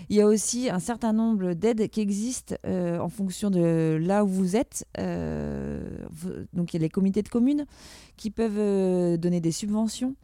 Il 0.10 0.16
y 0.16 0.22
a 0.22 0.28
aussi 0.28 0.70
un 0.70 0.80
certain 0.80 1.14
nombre 1.14 1.54
d'aides 1.54 1.90
qui 1.90 2.02
existent 2.02 2.56
en 2.66 3.10
fonction 3.10 3.50
de 3.50 4.00
là 4.02 4.24
où 4.24 4.28
vous 4.28 4.56
êtes. 4.56 4.86
donc 4.98 6.74
il 6.74 6.78
y 6.78 6.78
a 6.78 6.80
les 6.80 6.90
comités 6.90 7.22
de 7.22 7.30
communes 7.30 7.66
qui 8.18 8.32
peuvent 8.32 9.18
donner 9.18 9.42
des 9.42 9.52
subventions. 9.52 10.16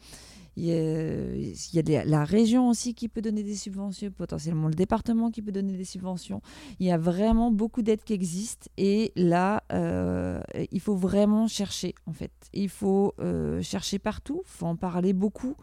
Il 0.58 0.66
y 0.66 1.96
a, 1.98 2.06
la 2.06 2.24
région 2.26 2.70
aussi 2.70 2.94
qui 2.94 3.08
peut 3.08 3.22
donner 3.22 3.44
des 3.44 3.56
subventions, 3.56 4.12
potentiellement 4.12 4.68
le 4.68 4.74
département 4.74 5.32
qui 5.32 5.42
peut 5.42 5.52
donner 5.52 5.78
des 5.78 5.86
subventions. 5.86 6.42
Il 6.80 6.86
y 6.86 6.92
a 6.92 6.98
vraiment 6.98 7.52
beaucoup 7.52 7.82
d'aides 7.82 8.04
qui 8.04 8.14
existent 8.14 8.68
et 8.78 9.12
là, 9.16 9.64
euh, 9.72 10.42
il 10.72 10.80
faut 10.80 10.96
vraiment 10.96 11.48
chercher 11.48 11.96
en 12.06 12.14
fait. 12.14 12.32
Il 12.54 12.70
faut 12.70 13.14
euh, 13.20 13.62
chercher 13.62 14.00
partout, 14.00 14.42
il 14.46 14.50
faut 14.50 14.66
en 14.66 14.76
parler 14.76 15.14
beaucoup. 15.14 15.56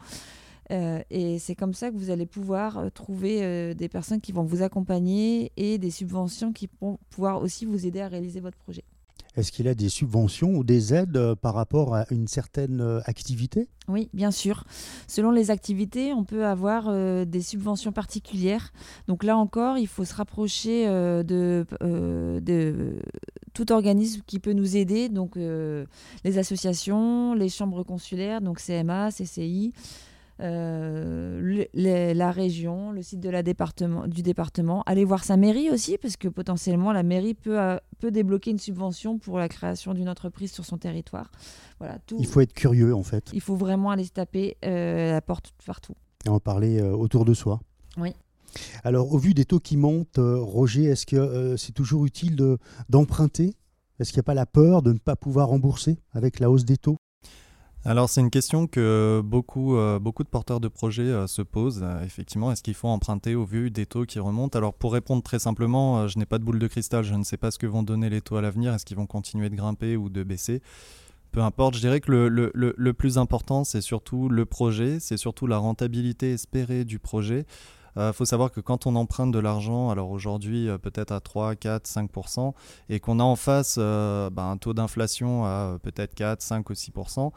Euh, 0.71 1.01
et 1.11 1.39
c'est 1.39 1.55
comme 1.55 1.73
ça 1.73 1.91
que 1.91 1.97
vous 1.97 2.11
allez 2.11 2.27
pouvoir 2.27 2.93
trouver 2.93 3.75
des 3.75 3.89
personnes 3.89 4.21
qui 4.21 4.33
vont 4.33 4.45
vous 4.45 4.63
accompagner 4.63 5.53
et 5.57 5.79
des 5.79 5.91
subventions 5.91 6.53
qui 6.53 6.69
vont 6.81 6.99
pouvoir 7.11 7.43
aussi 7.43 7.65
vous 7.67 7.87
aider 7.87 8.01
à 8.01 8.09
réaliser 8.09 8.41
votre 8.41 8.59
projet. 8.59 8.85
Est-ce 9.39 9.53
qu'il 9.53 9.69
a 9.69 9.75
des 9.75 9.89
subventions 9.89 10.57
ou 10.57 10.65
des 10.65 10.95
aides 10.95 11.17
euh, 11.17 11.37
par 11.37 11.55
rapport 11.55 11.95
à 11.95 12.07
une 12.11 12.27
certaine 12.27 12.81
euh, 12.81 13.01
activité? 13.05 13.69
Oui, 13.87 14.09
bien 14.13 14.33
sûr. 14.33 14.65
Selon 15.07 15.31
les 15.31 15.53
activités, 15.53 16.13
on 16.13 16.25
peut 16.25 16.45
avoir 16.45 16.87
euh, 16.89 17.25
des 17.25 17.41
subventions 17.41 17.93
particulières. 17.93 18.73
Donc 19.07 19.23
là 19.23 19.37
encore, 19.37 19.79
il 19.79 19.87
faut 19.87 20.05
se 20.05 20.15
rapprocher 20.15 20.87
de, 20.87 21.65
de, 21.81 22.97
tout 23.55 23.71
organisme 23.71 24.23
qui 24.27 24.41
peut 24.41 24.55
nous 24.55 24.77
aider. 24.77 25.09
Donc 25.09 25.37
les 25.37 26.39
associations, 26.39 27.35
les 27.35 27.49
chambres 27.49 27.85
consulaires, 27.85 28.41
donc 28.41 28.61
CMA, 28.61 29.11
CCI. 29.11 29.73
Euh, 30.41 31.67
la 31.75 32.31
région, 32.31 32.93
le 32.93 33.03
site 33.03 33.21
de 33.21 33.31
la 33.31 33.43
département, 33.43 34.07
du 34.07 34.23
département. 34.23 34.83
Aller 34.87 35.05
voir 35.05 35.25
sa 35.25 35.37
mairie 35.37 35.71
aussi, 35.71 35.99
parce 35.99 36.17
que 36.17 36.29
potentiellement 36.29 36.93
la 36.93 37.03
mairie 37.03 37.35
peut, 37.35 37.61
euh, 37.61 37.77
peut 37.99 38.11
débloquer 38.11 38.51
une 38.51 38.59
subvention 38.59 39.19
pour 39.19 39.39
la 39.39 39.49
création 39.49 39.95
d'une 39.95 40.09
entreprise 40.09 40.53
sur 40.53 40.65
son 40.65 40.79
territoire. 40.79 41.31
Voilà, 41.79 41.99
tout. 42.07 42.17
Il 42.21 42.27
faut 42.27 42.41
être 42.41 42.55
curieux 42.55 42.95
en 42.95 43.03
fait. 43.03 43.31
Il 43.33 43.41
faut 43.41 43.57
vraiment 43.57 43.91
aller 43.91 44.05
se 44.05 44.13
taper 44.13 44.57
euh, 44.65 45.13
la 45.13 45.21
porte 45.21 45.53
partout. 45.67 45.95
Et 46.25 46.29
en 46.29 46.41
parler 46.41 46.81
autour 46.83 47.25
de 47.25 47.35
soi. 47.35 47.61
Oui. 47.97 48.13
Alors, 48.83 49.13
au 49.13 49.19
vu 49.19 49.35
des 49.35 49.45
taux 49.45 49.61
qui 49.61 49.77
montent, 49.77 50.19
Roger, 50.19 50.85
est-ce 50.85 51.07
que 51.07 51.57
c'est 51.57 51.73
toujours 51.73 52.07
utile 52.07 52.37
d'emprunter? 52.89 53.55
Est-ce 54.01 54.11
qu'il 54.11 54.19
n'y 54.19 54.23
a 54.23 54.25
pas 54.25 54.35
la 54.35 54.47
peur 54.47 54.83
de 54.83 54.93
ne 54.93 54.99
pas 54.99 55.17
pouvoir 55.17 55.49
rembourser 55.49 55.99
avec 56.13 56.41
la 56.41 56.51
hausse 56.51 56.65
des 56.65 56.77
taux? 56.77 56.97
Alors 57.89 58.11
c'est 58.11 58.21
une 58.21 58.29
question 58.29 58.67
que 58.67 59.23
beaucoup, 59.25 59.79
euh, 59.79 59.99
beaucoup 59.99 60.23
de 60.23 60.29
porteurs 60.29 60.61
de 60.61 60.69
projets 60.69 61.05
euh, 61.05 61.27
se 61.27 61.41
posent. 61.41 61.81
Euh, 61.83 62.05
effectivement, 62.05 62.53
est-ce 62.53 62.63
qu'il 62.63 62.75
faut 62.75 62.89
emprunter 62.89 63.35
au 63.35 63.47
vu 63.47 63.71
des 63.71 63.87
taux 63.87 64.05
qui 64.05 64.19
remontent? 64.19 64.59
Alors 64.59 64.75
pour 64.75 64.93
répondre 64.93 65.23
très 65.23 65.39
simplement, 65.39 66.07
je 66.07 66.19
n'ai 66.19 66.27
pas 66.27 66.37
de 66.37 66.45
boule 66.45 66.59
de 66.59 66.67
cristal, 66.67 67.03
je 67.03 67.15
ne 67.15 67.25
sais 67.25 67.39
pas 67.39 67.51
ce 67.51 67.59
que 67.59 67.67
vont 67.67 67.83
donner 67.83 68.11
les 68.11 68.21
taux 68.21 68.37
à 68.37 68.43
l'avenir, 68.43 68.75
est-ce 68.75 68.85
qu'ils 68.85 68.99
vont 68.99 69.07
continuer 69.07 69.49
de 69.49 69.57
grimper 69.57 69.97
ou 69.97 70.11
de 70.11 70.23
baisser? 70.23 70.61
Peu 71.33 71.41
importe, 71.41 71.77
je 71.77 71.81
dirais 71.81 72.01
que 72.01 72.13
le, 72.13 72.29
le, 72.29 72.75
le 72.77 72.93
plus 72.93 73.17
important, 73.17 73.65
c'est 73.65 73.81
surtout 73.81 74.29
le 74.29 74.45
projet, 74.45 75.01
c'est 75.01 75.17
surtout 75.17 75.47
la 75.47 75.57
rentabilité 75.57 76.33
espérée 76.33 76.85
du 76.85 76.99
projet. 76.99 77.47
Il 77.97 78.13
faut 78.13 78.27
savoir 78.27 78.53
que 78.53 78.61
quand 78.61 78.87
on 78.87 78.95
emprunte 78.95 79.33
de 79.33 79.41
l'argent, 79.41 79.91
alors 79.91 80.11
aujourd'hui 80.11 80.69
peut-être 80.81 81.11
à 81.11 81.19
3, 81.19 81.57
4, 81.57 81.85
5%, 81.85 82.53
et 82.91 83.01
qu'on 83.01 83.19
a 83.19 83.25
en 83.25 83.35
face 83.35 83.77
ben, 83.77 84.31
un 84.37 84.57
taux 84.57 84.73
d'inflation 84.73 85.45
à 85.45 85.79
peut-être 85.83 86.15
4, 86.15 86.41
5 86.41 86.71
ou 86.71 86.75
6%, 86.75 87.33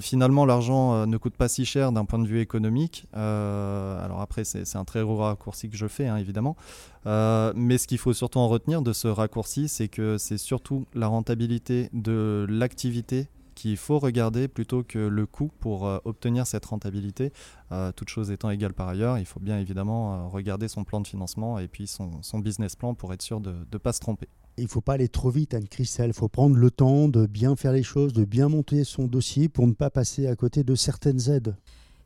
finalement, 0.00 0.44
l'argent 0.44 1.06
ne 1.06 1.16
coûte 1.16 1.36
pas 1.36 1.48
si 1.48 1.64
cher 1.64 1.92
d'un 1.92 2.04
point 2.04 2.18
de 2.18 2.26
vue 2.26 2.40
économique. 2.40 3.06
alors 3.12 4.20
après, 4.20 4.44
c'est 4.44 4.76
un 4.76 4.84
très 4.84 5.02
gros 5.02 5.16
raccourci 5.16 5.68
que 5.68 5.76
je 5.76 5.86
fais, 5.86 6.06
hein, 6.06 6.16
évidemment. 6.16 6.56
mais 7.04 7.78
ce 7.78 7.86
qu'il 7.86 7.98
faut 7.98 8.12
surtout 8.12 8.38
en 8.38 8.48
retenir 8.48 8.82
de 8.82 8.92
ce 8.92 9.08
raccourci, 9.08 9.68
c'est 9.68 9.88
que 9.88 10.18
c'est 10.18 10.38
surtout 10.38 10.86
la 10.94 11.06
rentabilité 11.06 11.88
de 11.92 12.46
l'activité 12.48 13.28
qu'il 13.56 13.76
faut 13.76 13.98
regarder 13.98 14.46
plutôt 14.46 14.84
que 14.84 14.98
le 14.98 15.26
coût 15.26 15.50
pour 15.58 15.86
euh, 15.86 15.98
obtenir 16.04 16.46
cette 16.46 16.64
rentabilité. 16.66 17.32
Euh, 17.72 17.90
toute 17.90 18.10
chose 18.10 18.30
étant 18.30 18.50
égale 18.50 18.74
par 18.74 18.88
ailleurs, 18.88 19.18
il 19.18 19.24
faut 19.24 19.40
bien 19.40 19.58
évidemment 19.58 20.14
euh, 20.14 20.26
regarder 20.28 20.68
son 20.68 20.84
plan 20.84 21.00
de 21.00 21.08
financement 21.08 21.58
et 21.58 21.66
puis 21.66 21.88
son, 21.88 22.38
business 22.38 22.76
plan 22.76 22.94
pour 22.94 23.12
être 23.12 23.22
sûr 23.22 23.40
de 23.40 23.54
ne 23.72 23.78
pas 23.78 23.92
se 23.92 24.00
tromper. 24.00 24.28
Il 24.58 24.64
ne 24.64 24.68
faut 24.68 24.80
pas 24.80 24.94
aller 24.94 25.08
trop 25.08 25.30
vite, 25.30 25.54
Anne-Christelle. 25.54 26.10
Il 26.10 26.14
faut 26.14 26.28
prendre 26.28 26.56
le 26.56 26.70
temps 26.70 27.08
de 27.08 27.26
bien 27.26 27.56
faire 27.56 27.72
les 27.72 27.82
choses, 27.82 28.12
de 28.12 28.24
bien 28.24 28.48
monter 28.48 28.84
son 28.84 29.06
dossier 29.06 29.48
pour 29.48 29.66
ne 29.66 29.72
pas 29.72 29.90
passer 29.90 30.26
à 30.28 30.36
côté 30.36 30.62
de 30.62 30.74
certaines 30.74 31.30
aides. 31.30 31.56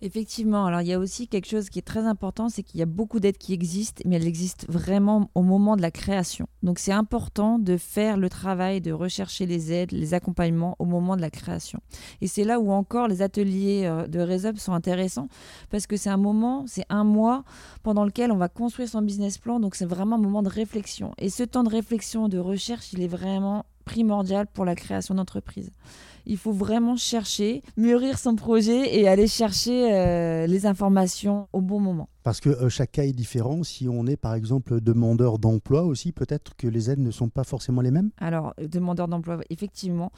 Effectivement, 0.02 0.64
alors 0.64 0.80
il 0.80 0.88
y 0.88 0.94
a 0.94 0.98
aussi 0.98 1.28
quelque 1.28 1.46
chose 1.46 1.68
qui 1.68 1.78
est 1.78 1.82
très 1.82 2.06
important, 2.06 2.48
c'est 2.48 2.62
qu'il 2.62 2.80
y 2.80 2.82
a 2.82 2.86
beaucoup 2.86 3.20
d'aides 3.20 3.36
qui 3.36 3.52
existent, 3.52 4.02
mais 4.06 4.16
elles 4.16 4.26
existent 4.26 4.66
vraiment 4.68 5.30
au 5.34 5.42
moment 5.42 5.76
de 5.76 5.82
la 5.82 5.90
création. 5.90 6.46
Donc 6.62 6.78
c'est 6.78 6.92
important 6.92 7.58
de 7.58 7.76
faire 7.76 8.16
le 8.16 8.30
travail 8.30 8.80
de 8.80 8.92
rechercher 8.92 9.44
les 9.44 9.72
aides, 9.72 9.92
les 9.92 10.14
accompagnements 10.14 10.74
au 10.78 10.86
moment 10.86 11.16
de 11.16 11.20
la 11.20 11.28
création. 11.28 11.80
Et 12.22 12.28
c'est 12.28 12.44
là 12.44 12.60
où 12.60 12.70
encore 12.70 13.08
les 13.08 13.20
ateliers 13.20 13.82
euh, 13.84 14.06
de 14.06 14.20
Resup 14.20 14.58
sont 14.58 14.72
intéressants, 14.72 15.28
parce 15.68 15.86
que 15.86 15.98
c'est 15.98 16.10
un 16.10 16.16
moment, 16.16 16.64
c'est 16.66 16.86
un 16.88 17.04
mois 17.04 17.44
pendant 17.82 18.04
lequel 18.04 18.32
on 18.32 18.38
va 18.38 18.48
construire 18.48 18.88
son 18.88 19.02
business 19.02 19.36
plan, 19.36 19.60
donc 19.60 19.74
c'est 19.74 19.84
vraiment 19.84 20.16
un 20.16 20.20
moment 20.20 20.42
de 20.42 20.48
réflexion. 20.48 21.12
Et 21.18 21.28
ce 21.28 21.42
temps 21.42 21.62
de 21.62 21.70
réflexion, 21.70 22.28
de 22.28 22.38
recherche, 22.38 22.94
il 22.94 23.02
est 23.02 23.08
vraiment 23.08 23.66
primordial 23.90 24.46
pour 24.46 24.64
la 24.64 24.74
création 24.74 25.14
d'entreprise. 25.14 25.70
Il 26.26 26.36
faut 26.36 26.52
vraiment 26.52 26.96
chercher, 26.96 27.62
mûrir 27.76 28.18
son 28.18 28.36
projet 28.36 28.80
et 28.96 29.08
aller 29.08 29.26
chercher 29.26 29.92
euh, 29.92 30.46
les 30.46 30.66
informations 30.66 31.48
au 31.52 31.60
bon 31.60 31.80
moment. 31.80 32.08
Parce 32.22 32.40
que 32.40 32.50
euh, 32.50 32.68
chaque 32.68 32.92
cas 32.92 33.04
est 33.04 33.12
différent. 33.24 33.64
Si 33.64 33.88
on 33.88 34.06
est 34.06 34.16
par 34.16 34.34
exemple 34.34 34.80
demandeur 34.80 35.38
d'emploi 35.38 35.82
aussi, 35.82 36.12
peut-être 36.12 36.54
que 36.56 36.68
les 36.68 36.90
aides 36.90 37.00
ne 37.00 37.10
sont 37.10 37.30
pas 37.30 37.44
forcément 37.44 37.80
les 37.80 37.90
mêmes? 37.90 38.10
Alors, 38.18 38.54
demandeur 38.58 39.08
d'emploi, 39.08 39.40
effectivement. 39.50 40.12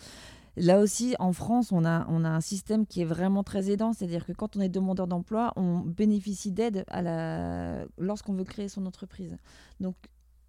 Là 0.56 0.80
aussi, 0.80 1.14
en 1.18 1.32
France, 1.32 1.72
on 1.72 1.84
a, 1.86 2.06
on 2.10 2.24
a 2.24 2.28
un 2.28 2.42
système 2.42 2.84
qui 2.84 3.00
est 3.00 3.06
vraiment 3.06 3.42
très 3.42 3.70
aidant, 3.70 3.94
c'est-à-dire 3.94 4.26
que 4.26 4.32
quand 4.32 4.54
on 4.56 4.60
est 4.60 4.68
demandeur 4.68 5.06
d'emploi, 5.06 5.52
on 5.56 5.78
bénéficie 5.78 6.52
d'aide 6.52 6.84
la... 6.92 7.86
lorsqu'on 7.96 8.34
veut 8.34 8.44
créer 8.44 8.68
son 8.68 8.84
entreprise. 8.84 9.34
Donc, 9.80 9.96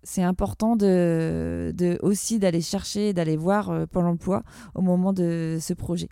c'est 0.04 0.24
important 0.24 0.76
de, 0.76 1.74
de 1.76 1.98
aussi 2.02 2.40
d'aller 2.40 2.62
chercher, 2.62 3.14
d'aller 3.14 3.38
voir 3.38 3.70
euh, 3.70 3.86
Pôle 3.86 4.06
emploi 4.06 4.44
au 4.76 4.82
moment 4.82 5.14
de 5.14 5.58
ce 5.62 5.74
projet. 5.74 6.10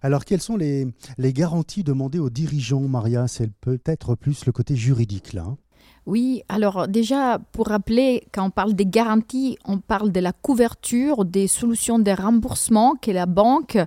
Alors, 0.00 0.24
quelles 0.24 0.40
sont 0.40 0.56
les, 0.56 0.86
les 1.18 1.32
garanties 1.32 1.84
demandées 1.84 2.18
aux 2.18 2.30
dirigeants, 2.30 2.88
Maria? 2.88 3.28
C'est 3.28 3.50
peut-être 3.60 4.14
plus 4.14 4.46
le 4.46 4.52
côté 4.52 4.74
juridique, 4.74 5.34
là. 5.34 5.44
Hein. 5.48 5.56
Oui, 6.04 6.42
alors 6.48 6.88
déjà, 6.88 7.38
pour 7.52 7.68
rappeler, 7.68 8.24
quand 8.32 8.46
on 8.46 8.50
parle 8.50 8.74
des 8.74 8.86
garanties, 8.86 9.56
on 9.64 9.78
parle 9.78 10.10
de 10.10 10.18
la 10.18 10.32
couverture 10.32 11.24
des 11.24 11.46
solutions 11.46 12.00
de 12.00 12.10
remboursement 12.10 12.96
que 13.00 13.12
la 13.12 13.26
banque, 13.26 13.78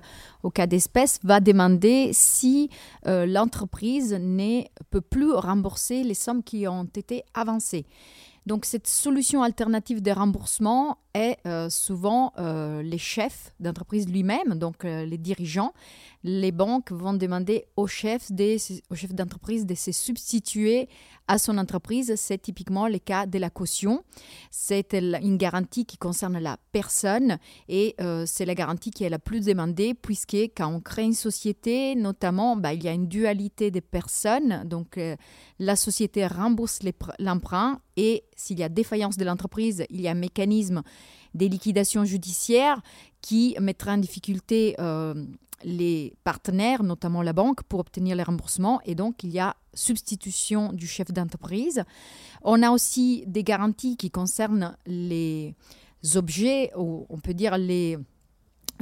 au 0.42 0.50
cas 0.50 0.66
d'espèce, 0.66 1.18
va 1.24 1.40
demander 1.40 2.10
si 2.12 2.70
euh, 3.06 3.26
l'entreprise 3.26 4.14
ne 4.14 4.62
peut 4.88 5.02
plus 5.02 5.30
rembourser 5.32 6.04
les 6.04 6.14
sommes 6.14 6.42
qui 6.42 6.66
ont 6.66 6.84
été 6.84 7.22
avancées. 7.34 7.84
Donc 8.46 8.64
cette 8.64 8.86
solution 8.86 9.42
alternative 9.42 10.00
de 10.00 10.10
remboursement 10.12 10.98
est 11.14 11.36
euh, 11.46 11.68
souvent 11.68 12.32
euh, 12.38 12.80
les 12.80 12.98
chefs 12.98 13.52
d'entreprise 13.58 14.08
lui-même, 14.08 14.54
donc 14.54 14.84
les 14.84 15.18
dirigeants, 15.18 15.72
les 16.26 16.50
banques 16.50 16.90
vont 16.90 17.14
demander 17.14 17.66
au 17.76 17.86
chef, 17.86 18.32
d'entreprise 18.32 19.64
de 19.64 19.76
se 19.76 19.92
substituer 19.92 20.88
à 21.28 21.38
son 21.38 21.56
entreprise. 21.56 22.14
C'est 22.16 22.42
typiquement 22.42 22.88
le 22.88 22.98
cas 22.98 23.26
de 23.26 23.38
la 23.38 23.48
caution. 23.48 24.02
C'est 24.50 24.92
une 24.92 25.36
garantie 25.36 25.86
qui 25.86 25.96
concerne 25.96 26.38
la 26.40 26.56
personne 26.72 27.38
et 27.68 27.94
euh, 28.00 28.24
c'est 28.26 28.44
la 28.44 28.56
garantie 28.56 28.90
qui 28.90 29.04
est 29.04 29.08
la 29.08 29.20
plus 29.20 29.46
demandée 29.46 29.94
puisque 29.94 30.34
quand 30.34 30.66
on 30.66 30.80
crée 30.80 31.04
une 31.04 31.12
société, 31.12 31.94
notamment, 31.94 32.56
bah, 32.56 32.74
il 32.74 32.82
y 32.82 32.88
a 32.88 32.92
une 32.92 33.06
dualité 33.06 33.70
des 33.70 33.80
personnes. 33.80 34.64
Donc 34.66 34.98
euh, 34.98 35.14
la 35.60 35.76
société 35.76 36.26
rembourse 36.26 36.80
l'emprunt 37.20 37.80
et 37.96 38.24
s'il 38.34 38.58
y 38.58 38.64
a 38.64 38.68
défaillance 38.68 39.16
de 39.16 39.24
l'entreprise, 39.24 39.84
il 39.90 40.00
y 40.00 40.08
a 40.08 40.10
un 40.10 40.14
mécanisme 40.14 40.82
des 41.34 41.48
liquidations 41.48 42.04
judiciaires 42.04 42.80
qui 43.20 43.56
mettra 43.60 43.92
en 43.92 43.98
difficulté 43.98 44.74
euh, 44.80 45.14
les 45.64 46.14
partenaires, 46.24 46.82
notamment 46.82 47.22
la 47.22 47.32
banque, 47.32 47.62
pour 47.64 47.80
obtenir 47.80 48.16
les 48.16 48.22
remboursements. 48.22 48.80
Et 48.84 48.94
donc, 48.94 49.22
il 49.24 49.30
y 49.30 49.38
a 49.38 49.56
substitution 49.74 50.72
du 50.72 50.86
chef 50.86 51.12
d'entreprise. 51.12 51.84
On 52.42 52.62
a 52.62 52.70
aussi 52.70 53.24
des 53.26 53.42
garanties 53.42 53.96
qui 53.96 54.10
concernent 54.10 54.76
les 54.86 55.54
objets, 56.14 56.70
ou 56.76 57.06
on 57.08 57.18
peut 57.18 57.34
dire 57.34 57.58
les, 57.58 57.98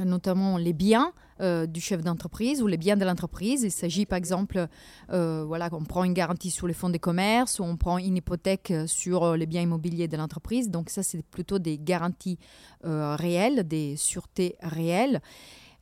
notamment 0.03 0.57
les 0.57 0.73
biens 0.73 1.13
euh, 1.41 1.65
du 1.65 1.81
chef 1.81 2.01
d'entreprise 2.01 2.61
ou 2.61 2.67
les 2.67 2.77
biens 2.77 2.97
de 2.97 3.05
l'entreprise. 3.05 3.63
Il 3.63 3.71
s'agit 3.71 4.05
par 4.05 4.17
exemple, 4.17 4.67
euh, 5.11 5.43
voilà, 5.45 5.69
on 5.71 5.83
prend 5.83 6.03
une 6.03 6.13
garantie 6.13 6.51
sur 6.51 6.67
les 6.67 6.73
fonds 6.73 6.89
de 6.89 6.97
commerce 6.97 7.59
ou 7.59 7.63
on 7.63 7.77
prend 7.77 7.97
une 7.97 8.17
hypothèque 8.17 8.73
sur 8.87 9.23
euh, 9.23 9.37
les 9.37 9.45
biens 9.45 9.61
immobiliers 9.61 10.07
de 10.07 10.17
l'entreprise. 10.17 10.69
Donc 10.69 10.89
ça, 10.89 11.03
c'est 11.03 11.23
plutôt 11.23 11.59
des 11.59 11.77
garanties 11.77 12.39
réelles, 12.83 13.67
des 13.67 13.95
sûretés 13.97 14.55
réelles. 14.61 15.21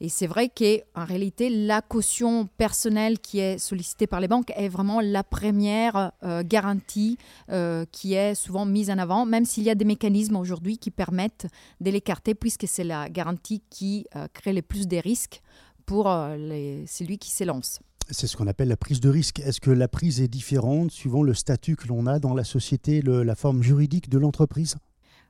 Et 0.04 0.10
c'est 0.10 0.28
vrai 0.28 0.50
qu'en 0.50 1.06
réalité, 1.06 1.50
la 1.50 1.82
caution 1.82 2.50
personnelle 2.58 3.20
qui 3.20 3.40
est 3.40 3.58
sollicitée 3.58 4.06
par 4.06 4.20
les 4.20 4.28
banques 4.28 4.52
est 4.58 4.68
vraiment 4.68 5.00
la 5.00 5.24
première 5.24 6.12
euh, 6.24 6.44
garantie 6.46 7.18
euh, 7.50 7.86
qui 7.90 8.14
est 8.14 8.36
souvent 8.36 8.66
mise 8.66 8.90
en 8.90 8.98
avant, 8.98 9.26
même 9.26 9.46
s'il 9.46 9.64
y 9.64 9.70
a 9.70 9.76
des 9.76 9.86
mécanismes 9.86 10.36
aujourd'hui 10.36 10.78
qui 10.78 10.92
permettent 10.92 11.48
de 11.80 11.90
l'écarter, 11.90 12.36
puisque 12.36 12.68
c'est 12.68 12.84
la 12.84 13.08
garantie 13.10 13.64
qui 13.70 14.06
euh, 14.18 14.28
crée 14.34 14.52
le 14.52 14.62
plus 14.62 14.90
de 14.90 14.98
risques 14.98 15.42
pour 15.86 16.06
celui 16.06 17.18
qui 17.18 17.30
s'élance. 17.30 17.80
C'est 18.10 18.28
ce 18.28 18.36
qu'on 18.36 18.48
appelle 18.48 18.68
la 18.70 18.78
prise 18.78 19.00
de 19.00 19.10
risque. 19.10 19.40
Est-ce 19.40 19.62
que 19.62 19.72
la 19.72 19.88
prise 19.88 20.20
est 20.20 20.28
différente 20.28 20.92
suivant 20.92 21.24
le 21.24 21.34
statut 21.34 21.78
que 21.78 21.88
l'on 21.88 22.08
a 22.08 22.20
dans 22.20 22.34
la 22.34 22.44
société, 22.44 23.02
la 23.02 23.36
forme 23.36 23.64
juridique 23.64 24.10
de 24.10 24.18
l'entreprise? 24.18 24.76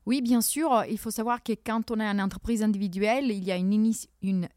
Oui, 0.05 0.21
bien 0.21 0.41
sûr. 0.41 0.83
Il 0.89 0.97
faut 0.97 1.11
savoir 1.11 1.41
que 1.43 1.53
quand 1.53 1.89
on 1.89 1.99
est 1.99 2.05
une 2.05 2.21
entreprise 2.21 2.61
individuelle, 2.61 3.31
il 3.31 3.43
y 3.43 3.51
a 3.51 3.55
une, 3.55 3.93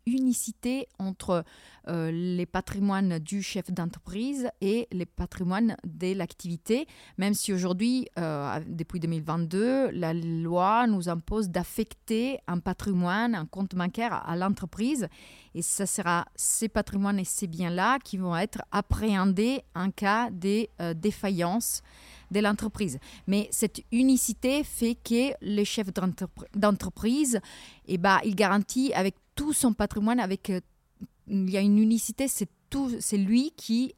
unicité 0.06 0.88
entre 0.98 1.44
euh, 1.88 2.10
les 2.10 2.46
patrimoines 2.46 3.20
du 3.20 3.42
chef 3.42 3.70
d'entreprise 3.70 4.48
et 4.60 4.88
les 4.90 5.06
patrimoines 5.06 5.76
de 5.84 6.14
l'activité, 6.14 6.88
même 7.16 7.32
si 7.34 7.52
aujourd'hui, 7.52 8.08
euh, 8.18 8.58
depuis 8.66 8.98
2022, 8.98 9.90
la 9.90 10.14
loi 10.14 10.88
nous 10.88 11.08
impose 11.08 11.48
d'affecter 11.48 12.38
un 12.48 12.58
patrimoine, 12.58 13.36
un 13.36 13.46
compte 13.46 13.76
bancaire 13.76 14.28
à 14.28 14.36
l'entreprise. 14.36 15.06
Et 15.54 15.62
ce 15.62 15.86
sera 15.86 16.26
ces 16.34 16.68
patrimoines 16.68 17.20
et 17.20 17.24
ces 17.24 17.46
biens-là 17.46 18.00
qui 18.00 18.16
vont 18.16 18.36
être 18.36 18.62
appréhendés 18.72 19.62
en 19.76 19.90
cas 19.92 20.30
de 20.30 20.66
euh, 20.80 20.92
défaillance 20.92 21.82
de 22.30 22.40
l'entreprise. 22.40 22.98
Mais 23.26 23.48
cette 23.50 23.82
unicité 23.92 24.64
fait 24.64 24.94
que 24.94 25.32
le 25.40 25.64
chef 25.64 25.88
d'entreprise, 26.54 27.40
eh 27.86 27.98
ben, 27.98 28.20
il 28.24 28.34
garantit 28.34 28.92
avec 28.94 29.14
tout 29.34 29.52
son 29.52 29.72
patrimoine, 29.72 30.20
avec 30.20 30.50
euh, 30.50 30.60
il 31.28 31.50
y 31.50 31.56
a 31.56 31.60
une 31.60 31.78
unicité, 31.78 32.28
c'est 32.28 32.48
c'est 33.00 33.16
lui 33.16 33.52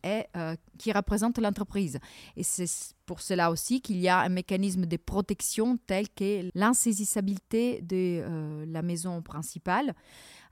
euh, 0.04 0.54
qui 0.78 0.92
représente 0.92 1.38
l'entreprise. 1.38 1.98
Et 2.36 2.42
c'est 2.42 2.94
pour 3.06 3.20
cela 3.20 3.50
aussi 3.50 3.80
qu'il 3.80 3.98
y 3.98 4.08
a 4.08 4.20
un 4.20 4.28
mécanisme 4.28 4.86
de 4.86 4.96
protection 4.96 5.78
tel 5.86 6.08
que 6.08 6.50
l'insaisissabilité 6.54 7.80
de 7.82 8.20
euh, 8.22 8.64
la 8.66 8.82
maison 8.82 9.22
principale. 9.22 9.94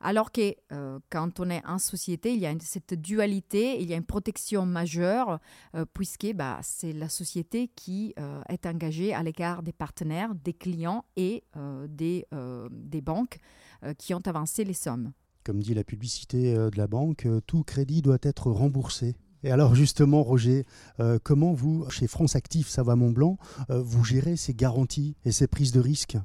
Alors 0.01 0.31
que 0.31 0.55
euh, 0.73 0.99
quand 1.11 1.41
on 1.41 1.49
est 1.49 1.65
en 1.67 1.79
société, 1.79 2.35
il 2.35 2.41
y 2.41 2.47
a 2.47 2.55
cette 2.61 2.95
dualité, 2.95 3.81
il 3.81 3.89
y 3.89 3.95
a 3.95 3.97
une 3.97 4.05
protection 4.05 4.67
majeure, 4.67 5.39
puisque 5.95 6.33
bah, 6.35 6.59
c'est 6.63 6.93
la 6.93 7.09
société 7.09 7.69
qui 7.75 8.15
est 8.49 8.67
engagée 8.67 9.15
à 9.15 9.23
l'égard 9.23 9.63
des 9.63 9.73
partenaires, 9.73 10.35
des 10.35 10.53
clients 10.53 11.05
et 11.17 11.45
des 11.89 13.01
banques 13.03 13.39
qui 13.99 14.13
ont 14.13 14.23
avancé 14.27 14.65
les 14.65 14.75
sommes. 14.75 15.13
Comme 15.47 15.61
dit 15.61 15.75
la 15.75 15.85
publicité 15.85 16.55
de 16.55 16.77
la 16.77 16.89
banque, 16.89 17.29
tout 17.47 17.63
crédit 17.63 18.03
doit 18.03 18.19
être 18.23 18.51
remboursé. 18.51 19.15
Et 19.45 19.53
alors 19.53 19.77
justement, 19.77 20.25
Roger, 20.25 20.67
comment 21.23 21.53
vous, 21.53 21.89
chez 21.89 22.09
France 22.09 22.35
Active 22.35 22.69
Savoie 22.69 22.97
Mont 22.97 23.13
Blanc, 23.13 23.39
vous 23.69 24.05
gérez 24.05 24.37
ces 24.37 24.55
garanties 24.55 25.15
et 25.25 25.31
ces 25.31 25.47
prises 25.47 25.71
de 25.71 25.79
risques? 25.79 26.19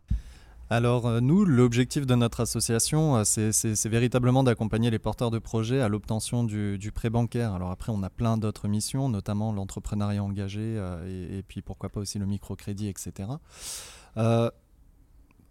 Alors 0.72 1.06
euh, 1.06 1.20
nous, 1.20 1.44
l'objectif 1.44 2.06
de 2.06 2.16
notre 2.16 2.40
association, 2.40 3.18
euh, 3.18 3.24
c'est 3.26 3.90
véritablement 3.90 4.42
d'accompagner 4.42 4.90
les 4.90 5.00
porteurs 5.00 5.30
de 5.30 5.38
projets 5.38 5.82
à 5.82 5.90
l'obtention 5.90 6.46
du, 6.46 6.92
prêt 6.96 7.10
bancaire. 7.10 7.54
Alors 7.54 7.72
après, 7.72 7.92
on 7.92 8.02
a 8.04 8.10
plein 8.10 8.38
d'autres 8.38 8.70
missions, 8.70 9.10
notamment 9.10 9.52
l'entrepreneuriat 9.52 10.24
engagé 10.24 10.62
euh, 10.62 11.40
et, 11.40 11.44
puis 11.44 11.62
pourquoi 11.62 11.90
pas 11.90 12.00
aussi 12.00 12.20
le 12.20 12.26
microcrédit, 12.26 12.88
etc. 12.88 13.32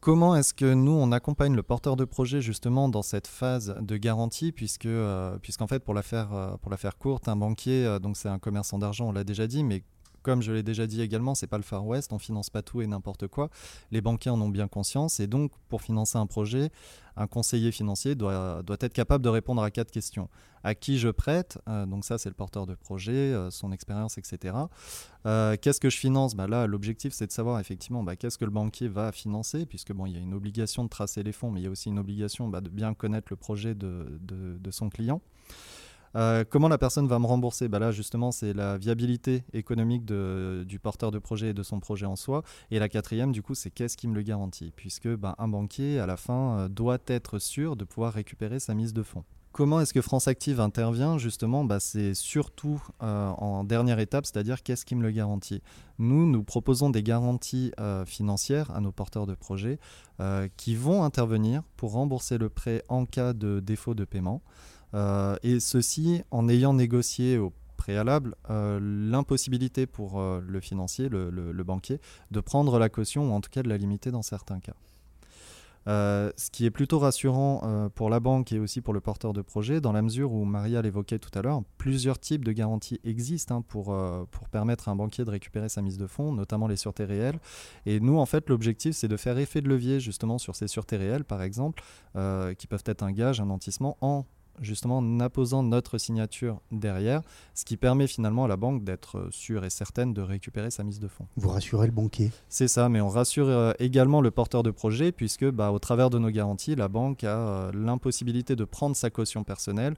Comment 0.00 0.34
est-ce 0.34 0.54
que 0.54 0.72
nous, 0.72 0.92
on 0.92 1.12
accompagne 1.12 1.54
le 1.54 1.62
porteur 1.62 1.94
de 1.94 2.06
projet 2.06 2.40
justement 2.40 2.88
dans 2.88 3.02
cette 3.02 3.26
phase 3.26 3.76
de 3.80 3.96
garantie, 3.98 4.50
puisque, 4.50 4.88
puisqu'en 5.42 5.66
fait, 5.66 5.80
pour 5.80 5.92
la, 5.92 6.02
faire, 6.02 6.56
pour 6.62 6.70
la 6.70 6.78
faire 6.78 6.96
courte, 6.96 7.28
un 7.28 7.36
banquier, 7.36 7.98
donc 8.00 8.16
c'est 8.16 8.30
un 8.30 8.38
commerçant 8.38 8.78
d'argent, 8.78 9.08
on 9.08 9.12
l'a 9.12 9.24
déjà 9.24 9.46
dit, 9.46 9.62
mais 9.62 9.82
comme 10.22 10.42
je 10.42 10.52
l'ai 10.52 10.62
déjà 10.62 10.86
dit 10.86 11.00
également, 11.00 11.34
c'est 11.34 11.46
pas 11.46 11.56
le 11.56 11.62
Far 11.62 11.86
West, 11.86 12.12
on 12.12 12.18
finance 12.18 12.50
pas 12.50 12.62
tout 12.62 12.82
et 12.82 12.86
n'importe 12.86 13.26
quoi. 13.26 13.50
Les 13.90 14.00
banquiers 14.00 14.30
en 14.30 14.40
ont 14.40 14.48
bien 14.48 14.68
conscience 14.68 15.20
et 15.20 15.26
donc 15.26 15.52
pour 15.68 15.82
financer 15.82 16.18
un 16.18 16.26
projet, 16.26 16.70
un 17.16 17.26
conseiller 17.26 17.72
financier 17.72 18.14
doit, 18.14 18.62
être 18.80 18.92
capable 18.92 19.24
de 19.24 19.28
répondre 19.28 19.62
à 19.62 19.70
quatre 19.70 19.90
questions. 19.90 20.28
À 20.62 20.74
qui 20.74 20.98
je 20.98 21.08
prête? 21.08 21.58
Euh, 21.68 21.86
Donc 21.86 22.04
ça 22.04 22.18
c'est 22.18 22.28
le 22.28 22.34
porteur 22.34 22.66
de 22.66 22.74
projet, 22.74 23.12
euh, 23.12 23.50
son 23.50 23.72
expérience, 23.72 24.18
etc. 24.18 24.54
Euh, 25.26 25.56
qu'est-ce 25.60 25.80
que 25.80 25.88
je 25.88 25.96
finance? 25.96 26.34
Bah 26.34 26.46
Là 26.46 26.66
l'objectif 26.66 27.12
c'est 27.14 27.26
de 27.26 27.32
savoir 27.32 27.58
effectivement 27.60 28.02
bah, 28.02 28.16
qu'est-ce 28.16 28.36
que 28.36 28.44
le 28.44 28.50
banquier 28.50 28.88
va 28.88 29.12
financer, 29.12 29.64
puisque 29.64 29.92
bon 29.92 30.06
il 30.06 30.12
y 30.12 30.16
a 30.16 30.20
une 30.20 30.34
obligation 30.34 30.84
de 30.84 30.88
tracer 30.88 31.22
les 31.22 31.32
fonds, 31.32 31.50
mais 31.50 31.60
il 31.60 31.64
y 31.64 31.66
a 31.66 31.70
aussi 31.70 31.88
une 31.88 31.98
obligation 31.98 32.48
bah, 32.48 32.60
de 32.60 32.68
bien 32.68 32.92
connaître 32.94 33.28
le 33.30 33.36
projet 33.36 33.74
de, 33.74 34.18
de 34.20 34.70
son 34.70 34.90
client. 34.90 35.22
Euh, 36.16 36.44
comment 36.48 36.68
la 36.68 36.78
personne 36.78 37.06
va 37.06 37.18
me 37.18 37.26
rembourser? 37.26 37.68
Bah 37.68 37.78
Là, 37.78 37.92
justement, 37.92 38.32
c'est 38.32 38.52
la 38.52 38.78
viabilité 38.78 39.44
économique 39.52 40.04
du 40.04 40.78
porteur 40.78 41.10
de 41.10 41.18
projet 41.18 41.50
et 41.50 41.54
de 41.54 41.62
son 41.62 41.80
projet 41.80 42.06
en 42.06 42.16
soi. 42.16 42.42
Et 42.70 42.78
la 42.78 42.88
quatrième, 42.88 43.32
du 43.32 43.42
coup, 43.42 43.54
c'est 43.54 43.70
qu'est-ce 43.70 43.96
qui 43.96 44.08
me 44.08 44.14
le 44.14 44.22
garantit? 44.22 44.72
Puisque 44.74 45.08
bah, 45.08 45.34
un 45.38 45.48
banquier, 45.48 45.98
à 45.98 46.06
la 46.06 46.16
fin, 46.16 46.58
euh, 46.58 46.68
doit 46.68 46.98
être 47.06 47.38
sûr 47.38 47.76
de 47.76 47.84
pouvoir 47.84 48.12
récupérer 48.12 48.60
sa 48.60 48.74
mise 48.74 48.92
de 48.92 49.02
fonds. 49.02 49.24
Comment 49.52 49.80
est-ce 49.80 49.92
que 49.92 50.00
France 50.00 50.28
Active 50.28 50.60
intervient? 50.60 51.18
Justement, 51.18 51.64
bah, 51.64 51.80
c'est 51.80 52.14
surtout 52.14 52.80
euh, 53.02 53.30
en 53.30 53.64
dernière 53.64 53.98
étape, 53.98 54.24
c'est-à-dire 54.24 54.62
qu'est-ce 54.62 54.84
qui 54.84 54.94
me 54.94 55.02
le 55.02 55.10
garantit? 55.10 55.60
Nous, 55.98 56.30
nous 56.30 56.44
proposons 56.44 56.88
des 56.88 57.02
garanties 57.02 57.72
financières 58.06 58.70
à 58.70 58.80
nos 58.80 58.92
porteurs 58.92 59.26
de 59.26 59.34
projets 59.34 59.78
qui 60.56 60.74
vont 60.74 61.02
intervenir 61.02 61.62
pour 61.76 61.92
rembourser 61.92 62.38
le 62.38 62.48
prêt 62.48 62.82
en 62.88 63.04
cas 63.04 63.34
de 63.34 63.60
défaut 63.60 63.92
de 63.92 64.06
paiement. 64.06 64.40
Euh, 64.94 65.36
et 65.42 65.60
ceci 65.60 66.22
en 66.30 66.48
ayant 66.48 66.74
négocié 66.74 67.38
au 67.38 67.52
préalable 67.76 68.34
euh, 68.50 68.78
l'impossibilité 68.82 69.86
pour 69.86 70.20
euh, 70.20 70.42
le 70.46 70.60
financier, 70.60 71.08
le, 71.08 71.62
banquier, 71.64 72.00
de 72.30 72.40
prendre 72.40 72.78
la 72.78 72.88
caution 72.88 73.30
ou 73.30 73.32
en 73.32 73.40
tout 73.40 73.50
cas 73.50 73.62
de 73.62 73.68
la 73.68 73.78
limiter 73.78 74.10
dans 74.10 74.22
certains 74.22 74.60
cas. 74.60 74.74
Ce 75.86 76.50
qui 76.52 76.66
est 76.66 76.70
plutôt 76.70 77.00
rassurant 77.00 77.90
pour 77.96 78.10
la 78.10 78.20
banque 78.20 78.52
et 78.52 78.60
aussi 78.60 78.80
pour 78.80 78.94
le 78.94 79.00
porteur 79.00 79.32
de 79.32 79.42
projet, 79.42 79.80
dans 79.80 79.90
la 79.90 80.02
mesure 80.02 80.32
où 80.32 80.44
Maria 80.44 80.82
l'évoquait 80.82 81.18
tout 81.18 81.36
à 81.36 81.42
l'heure, 81.42 81.62
plusieurs 81.78 82.20
types 82.20 82.44
de 82.44 82.52
garanties 82.52 83.00
existent 83.02 83.56
hein, 83.56 83.64
pour, 83.66 83.86
pour 84.30 84.48
permettre 84.50 84.88
à 84.88 84.92
un 84.92 84.94
banquier 84.94 85.24
de 85.24 85.30
récupérer 85.30 85.68
sa 85.68 85.82
mise 85.82 85.98
de 85.98 86.06
fonds, 86.06 86.32
notamment 86.32 86.68
les 86.68 86.76
sûretés 86.76 87.06
réelles. 87.06 87.40
Et 87.86 87.98
nous, 87.98 88.18
en 88.18 88.26
fait, 88.26 88.48
l'objectif, 88.48 88.94
c'est 88.94 89.08
de 89.08 89.16
faire 89.16 89.36
effet 89.38 89.62
de 89.62 89.68
levier 89.68 89.98
justement 89.98 90.38
sur 90.38 90.54
ces 90.54 90.68
sûretés 90.68 90.96
réelles, 90.98 91.24
par 91.24 91.42
exemple, 91.42 91.82
qui 92.56 92.66
peuvent 92.68 92.84
être 92.86 93.02
un 93.02 93.10
gage, 93.10 93.40
un 93.40 93.46
nantissement, 93.46 93.96
en 94.00 94.26
justement 94.60 94.98
en 94.98 95.20
apposant 95.20 95.62
notre 95.62 95.98
signature 95.98 96.60
derrière, 96.70 97.22
ce 97.54 97.64
qui 97.64 97.76
permet 97.76 98.06
finalement 98.06 98.44
à 98.44 98.48
la 98.48 98.56
banque 98.56 98.84
d'être 98.84 99.28
sûre 99.30 99.64
et 99.64 99.70
certaine 99.70 100.12
de 100.12 100.22
récupérer 100.22 100.70
sa 100.70 100.84
mise 100.84 101.00
de 101.00 101.08
fonds. 101.08 101.26
Vous 101.36 101.48
rassurez 101.48 101.86
le 101.86 101.92
banquier 101.92 102.30
C'est 102.48 102.68
ça, 102.68 102.88
mais 102.88 103.00
on 103.00 103.08
rassure 103.08 103.48
euh, 103.48 103.72
également 103.78 104.20
le 104.20 104.30
porteur 104.30 104.62
de 104.62 104.70
projet 104.70 105.12
puisque 105.12 105.48
bah, 105.48 105.72
au 105.72 105.78
travers 105.78 106.10
de 106.10 106.18
nos 106.18 106.30
garanties, 106.30 106.74
la 106.74 106.88
banque 106.88 107.24
a 107.24 107.38
euh, 107.38 107.72
l'impossibilité 107.72 108.56
de 108.56 108.64
prendre 108.64 108.96
sa 108.96 109.10
caution 109.10 109.44
personnelle 109.44 109.94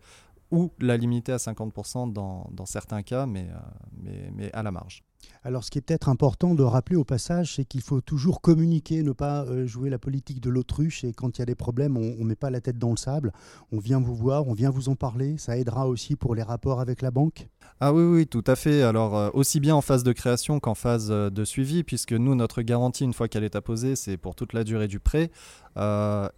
ou 0.50 0.70
la 0.78 0.96
limiter 0.96 1.32
à 1.32 1.38
50% 1.38 2.12
dans, 2.12 2.48
dans, 2.52 2.66
certains 2.66 3.02
cas, 3.02 3.26
mais, 3.26 3.48
euh, 3.50 3.58
mais, 4.02 4.30
mais 4.34 4.52
à 4.52 4.62
la 4.62 4.70
marge. 4.70 5.02
Alors, 5.44 5.64
ce 5.64 5.72
qui 5.72 5.78
est 5.78 5.82
peut-être 5.82 6.08
important 6.08 6.54
de 6.54 6.62
rappeler 6.62 6.94
au 6.94 7.02
passage, 7.02 7.56
c'est 7.56 7.64
qu'il 7.64 7.80
faut 7.80 8.00
toujours 8.00 8.40
communiquer, 8.40 9.02
ne 9.02 9.10
pas 9.10 9.44
euh, 9.44 9.66
jouer 9.66 9.90
la 9.90 9.98
politique 9.98 10.40
de 10.40 10.48
l'autruche. 10.48 11.02
Et 11.02 11.12
quand 11.12 11.36
il 11.36 11.40
y 11.40 11.42
a 11.42 11.46
des 11.46 11.56
problèmes, 11.56 11.96
on 11.96 12.00
ne 12.00 12.24
met 12.24 12.36
pas 12.36 12.50
la 12.50 12.60
tête 12.60 12.78
dans 12.78 12.90
le 12.90 12.96
sable. 12.96 13.32
On 13.72 13.78
vient 13.78 14.00
vous 14.00 14.14
voir, 14.14 14.46
on 14.46 14.52
vient 14.52 14.70
vous 14.70 14.88
en 14.88 14.94
parler. 14.94 15.38
Ça 15.38 15.58
aidera 15.58 15.88
aussi 15.88 16.14
pour 16.14 16.36
les 16.36 16.44
rapports 16.44 16.80
avec 16.80 17.02
la 17.02 17.10
banque. 17.10 17.48
Ah 17.80 17.92
oui, 17.92 18.04
oui, 18.04 18.26
tout 18.28 18.44
à 18.46 18.54
fait. 18.54 18.82
Alors, 18.82 19.16
euh, 19.16 19.30
aussi 19.34 19.58
bien 19.58 19.74
en 19.74 19.80
phase 19.80 20.04
de 20.04 20.12
création 20.12 20.60
qu'en 20.60 20.76
phase 20.76 21.08
euh, 21.10 21.28
de 21.28 21.44
suivi, 21.44 21.82
puisque 21.82 22.12
nous, 22.12 22.36
notre 22.36 22.62
garantie, 22.62 23.02
une 23.02 23.12
fois 23.12 23.26
qu'elle 23.26 23.44
est 23.44 23.56
apposée, 23.56 23.96
c'est 23.96 24.16
pour 24.16 24.36
toute 24.36 24.52
la 24.52 24.62
durée 24.62 24.86
du 24.86 25.00
prêt. 25.00 25.32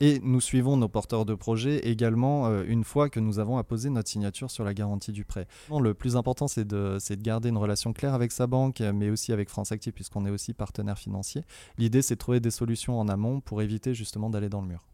et 0.01 0.21
nous 0.23 0.41
suivons 0.41 0.79
nos 0.79 0.89
porteurs 0.89 1.27
de 1.27 1.35
projet 1.35 1.79
également 1.89 2.63
une 2.63 2.85
fois 2.85 3.11
que 3.11 3.19
nous 3.19 3.41
avons 3.41 3.59
apposé 3.59 3.91
notre 3.91 4.09
signature 4.09 4.49
sur 4.49 4.63
la 4.63 4.73
garantie 4.73 5.11
du 5.11 5.25
prêt. 5.25 5.47
le 5.71 5.93
plus 5.93 6.17
important, 6.17 6.47
c'est 6.47 6.65
de, 6.65 6.99
de 6.99 7.23
garder 7.23 7.49
une 7.49 7.59
relation 7.59 7.93
claire 7.93 8.15
avec 8.15 8.31
sa 8.31 8.47
banque 8.47 8.81
mais 8.95 9.11
aussi 9.11 9.33
avec 9.33 9.49
France 9.49 9.73
Active, 9.73 9.93
puisqu'on 9.93 10.27
est 10.27 10.31
aussi 10.31 10.55
partenaire 10.55 10.99
financier. 10.99 11.45
L'idée, 11.79 12.03
c'est 12.03 12.15
de 12.15 12.19
trouver 12.19 12.41
des 12.41 12.51
solutions 12.51 12.99
en 12.99 13.09
amont 13.09 13.41
pour 13.41 13.63
éviter 13.63 13.95
justement 13.95 14.31
d'aller 14.31 14.49
dans 14.49 14.61
le 14.61 14.69
mur. 14.69 14.87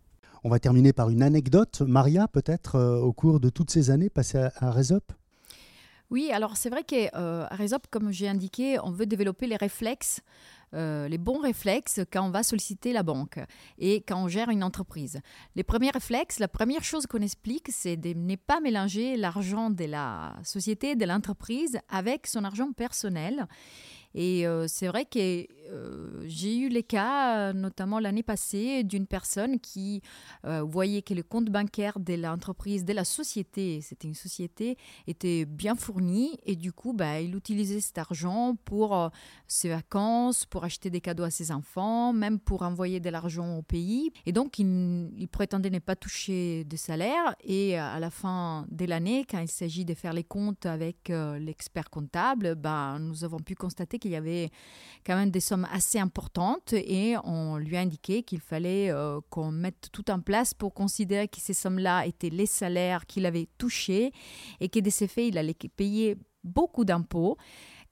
On 0.43 0.49
va 0.49 0.59
terminer 0.59 0.93
par 0.93 1.11
une 1.11 1.23
anecdote. 1.23 1.83
Maria, 1.83 2.27
peut-être, 2.27 2.77
euh, 2.77 2.99
au 2.99 3.13
cours 3.13 3.41
de 3.41 3.51
toutes 3.51 3.71
ces 3.71 3.91
années 3.91 4.09
passées 4.09 4.39
à, 4.39 4.53
à 4.57 4.71
Resop 4.71 5.13
Oui, 6.11 6.31
alors 6.33 6.57
c'est 6.57 6.71
vrai 6.71 6.83
qu'à 6.83 7.11
euh, 7.15 7.47
Resop, 7.51 7.87
comme 7.91 8.11
j'ai 8.11 8.29
indiqué, 8.29 8.79
on 8.83 8.91
veut 8.91 9.07
développer 9.07 9.47
les 9.47 9.57
réflexes 9.57 10.23
euh, 10.74 11.09
les 11.09 11.18
bons 11.18 11.40
réflexes 11.40 12.00
quand 12.12 12.26
on 12.26 12.30
va 12.30 12.42
solliciter 12.42 12.92
la 12.92 13.02
banque 13.02 13.40
et 13.78 14.02
quand 14.02 14.22
on 14.22 14.28
gère 14.28 14.50
une 14.50 14.62
entreprise. 14.62 15.20
Les 15.56 15.64
premiers 15.64 15.90
réflexes, 15.90 16.38
la 16.38 16.48
première 16.48 16.85
chose 16.85 17.06
qu'on 17.06 17.22
explique, 17.22 17.68
c'est 17.70 17.96
de 17.96 18.12
ne 18.12 18.37
pas 18.37 18.61
mélanger 18.61 19.16
l'argent 19.16 19.70
de 19.70 19.85
la 19.85 20.37
société, 20.44 20.94
de 20.96 21.04
l'entreprise 21.04 21.78
avec 21.88 22.26
son 22.26 22.44
argent 22.44 22.72
personnel. 22.72 23.46
Et 24.14 24.46
euh, 24.46 24.66
c'est 24.66 24.88
vrai 24.88 25.05
que 25.05 25.18
euh, 25.18 26.23
j'ai 26.27 26.57
eu 26.59 26.68
les 26.68 26.83
cas, 26.83 27.53
notamment 27.53 28.01
l'année 28.01 28.25
passée, 28.25 28.83
d'une 28.83 29.07
personne 29.07 29.61
qui 29.61 30.03
euh, 30.44 30.62
voyait 30.62 31.03
que 31.03 31.14
le 31.14 31.23
compte 31.23 31.46
bancaire 31.46 32.01
de 32.01 32.14
l'entreprise, 32.14 32.85
de 32.85 32.92
la 32.92 33.05
société, 33.05 33.81
c'était 33.83 34.09
une 34.09 34.14
société, 34.14 34.77
était 35.07 35.44
bien 35.44 35.77
fourni 35.77 36.38
et 36.44 36.57
du 36.57 36.73
coup, 36.73 36.92
bah, 36.92 37.20
il 37.20 37.37
utilisait 37.37 37.81
cet 37.81 37.99
argent 37.99 38.57
pour 38.64 39.11
ses 39.46 39.68
vacances, 39.68 40.44
pour 40.44 40.64
acheter 40.64 40.90
des 40.90 41.01
cadeaux 41.01 41.25
à 41.25 41.31
ses 41.31 41.53
enfants, 41.53 42.12
même 42.12 42.40
pour 42.40 42.62
envoyer 42.62 42.99
de 42.99 43.11
l'argent 43.11 43.57
au 43.57 43.62
pays. 43.62 44.11
Et 44.27 44.33
donc, 44.33 44.59
il, 44.59 45.11
il 45.16 45.29
prétendait 45.29 45.70
ne 45.70 45.79
pas 45.79 45.94
toucher 45.94 46.64
de 46.64 46.77
salaire 46.77 47.37
et 47.44 47.79
à 47.79 48.01
la 48.01 48.11
fin 48.11 48.66
de 48.70 48.87
l'année, 48.87 49.25
quand 49.29 49.38
il 49.38 49.49
s'agit 49.51 49.85
de 49.85 49.94
faire 49.94 50.12
les 50.12 50.25
comptes 50.25 50.66
avec 50.66 51.12
l'expert 51.38 51.90
comptable, 51.90 52.57
bah, 52.57 52.96
nous 52.99 53.23
avons 53.23 53.38
pu 53.38 53.55
constater 53.55 54.00
qu'il 54.01 54.11
y 54.11 54.17
avait 54.17 54.51
quand 55.07 55.17
même 55.17 55.31
des 55.31 55.41
sommes 55.41 55.67
assez 55.73 55.99
importantes 55.99 56.73
et 56.73 57.17
on 57.25 57.57
lui 57.57 57.77
a 57.77 57.81
indiqué 57.81 58.23
qu'il 58.23 58.41
fallait 58.41 58.91
euh, 58.91 59.21
qu'on 59.31 59.51
mette 59.51 59.89
tout 59.93 60.11
en 60.11 60.21
place 60.21 60.55
pour 60.55 60.75
considérer 60.75 61.29
que 61.29 61.41
ces 61.41 61.55
sommes-là 61.55 62.07
étaient 62.07 62.31
les 62.31 62.47
salaires 62.47 63.07
qu'il 63.07 63.27
avait 63.27 63.49
touchés 63.59 64.13
et 64.61 64.69
que 64.69 64.81
de 64.81 64.91
ces 64.91 65.07
faits, 65.07 65.29
il 65.29 65.39
allait 65.39 65.55
payer 65.55 66.17
beaucoup 66.45 66.85
d'impôts 66.85 67.37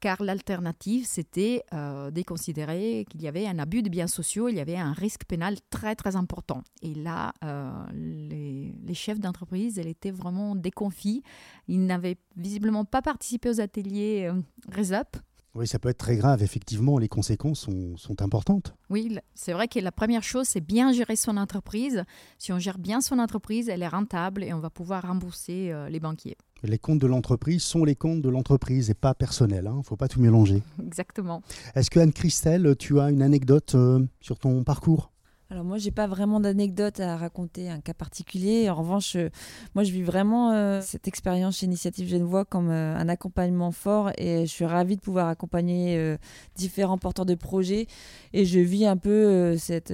car 0.01 0.23
l'alternative, 0.23 1.07
c'était 1.07 1.65
euh, 1.73 2.13
de 2.13 2.23
considérer 2.23 3.05
qu'il 3.11 3.21
y 3.21 3.27
avait 3.27 3.49
un 3.49 3.59
abus 3.59 3.83
de 3.83 3.89
biens 3.89 4.07
sociaux, 4.07 4.49
il 4.49 4.55
y 4.55 4.61
avait 4.61 4.77
un 4.77 4.93
risque 4.93 5.25
pénal 5.25 5.57
très 5.71 5.97
très 5.97 6.15
important. 6.15 6.63
Et 6.83 6.95
là, 6.95 7.33
euh, 7.45 7.73
les, 7.93 8.95
chefs 8.95 9.19
d'entreprise, 9.19 9.77
ils 9.77 9.89
étaient 9.89 10.13
vraiment 10.13 10.55
déconfits. 10.55 11.23
Ils 11.67 11.85
n'avaient 11.85 12.17
visiblement 12.37 12.85
pas 12.85 13.03
participé 13.03 13.49
aux 13.49 13.61
ateliers 13.61 14.31
RESUP, 14.73 15.17
oui, 15.55 15.67
ça 15.67 15.79
peut 15.79 15.89
être 15.89 15.99
très 15.99 16.17
grave. 16.17 16.43
Effectivement, 16.43 16.99
les 16.99 17.09
conséquences 17.09 17.61
sont, 17.61 17.97
sont 17.97 18.23
importantes. 18.23 18.75
Oui, 18.91 19.19
c'est 19.35 19.53
vrai 19.53 19.67
que 19.67 19.81
la 19.81 19.93
première 19.93 20.23
chose, 20.23 20.47
c'est 20.47 20.61
bien 20.61 20.93
gérer 20.93 21.17
son 21.17 21.37
entreprise. 21.37 22.05
Si 22.39 22.53
on 22.53 22.59
gère 22.59 22.79
bien 22.79 23.01
son 23.01 23.19
entreprise, 23.19 23.69
elle 23.69 23.83
est 23.83 23.89
rentable 23.89 24.45
et 24.45 24.53
on 24.53 24.61
va 24.61 24.71
pouvoir 24.71 25.03
rembourser 25.03 25.73
euh, 25.73 25.89
les 25.89 26.01
banquiers. 26.01 26.37
Les 26.63 26.79
comptes 26.79 26.99
de 26.99 27.07
l'entreprise 27.07 27.63
sont 27.63 27.85
les 27.85 27.95
comptes 27.95 28.21
de 28.21 28.29
l'entreprise 28.29 28.91
et 28.91 28.95
pas 28.95 29.15
personnels. 29.15 29.65
Il 29.65 29.69
hein. 29.69 29.77
ne 29.79 29.83
faut 29.83 29.97
pas 29.97 30.09
tout 30.09 30.21
mélanger. 30.21 30.63
Exactement. 30.85 31.43
Est-ce 31.75 31.91
que 31.91 32.01
Anne-Christelle, 32.01 32.77
tu 32.79 33.01
as 33.01 33.11
une 33.11 33.23
anecdote 33.23 33.75
euh, 33.75 34.05
sur 34.21 34.39
ton 34.39 34.65
parcours? 34.65 35.13
Alors 35.51 35.65
moi, 35.65 35.79
j'ai 35.79 35.91
pas 35.91 36.07
vraiment 36.07 36.41
d'anecdote 36.41 37.01
à 37.01 37.17
raconter, 37.17 37.71
un 37.71 37.81
cas 37.81 37.95
particulier. 37.95 38.69
En 38.69 38.75
revanche, 38.75 39.17
euh, 39.17 39.31
moi, 39.75 39.83
je 39.83 39.93
vis 39.93 40.03
vraiment 40.03 40.53
euh, 40.53 40.83
cette 40.83 41.09
expérience 41.09 41.57
chez 41.57 41.65
Initiative 41.65 42.07
Genevois 42.07 42.45
comme 42.45 42.69
euh, 42.69 42.95
un 42.95 43.09
accompagnement 43.09 43.73
fort 43.73 44.11
et 44.19 44.43
je 44.43 44.51
suis 44.51 44.67
ravie 44.67 44.97
de 44.97 45.01
pouvoir 45.01 45.29
accompagner 45.29 46.19
différents 46.55 46.99
porteurs 46.99 47.25
de 47.25 47.35
projets 47.35 47.87
et 48.35 48.45
je 48.45 48.61
vis 48.61 48.85
un 48.85 48.99
peu 48.99 49.57
cette 49.57 49.93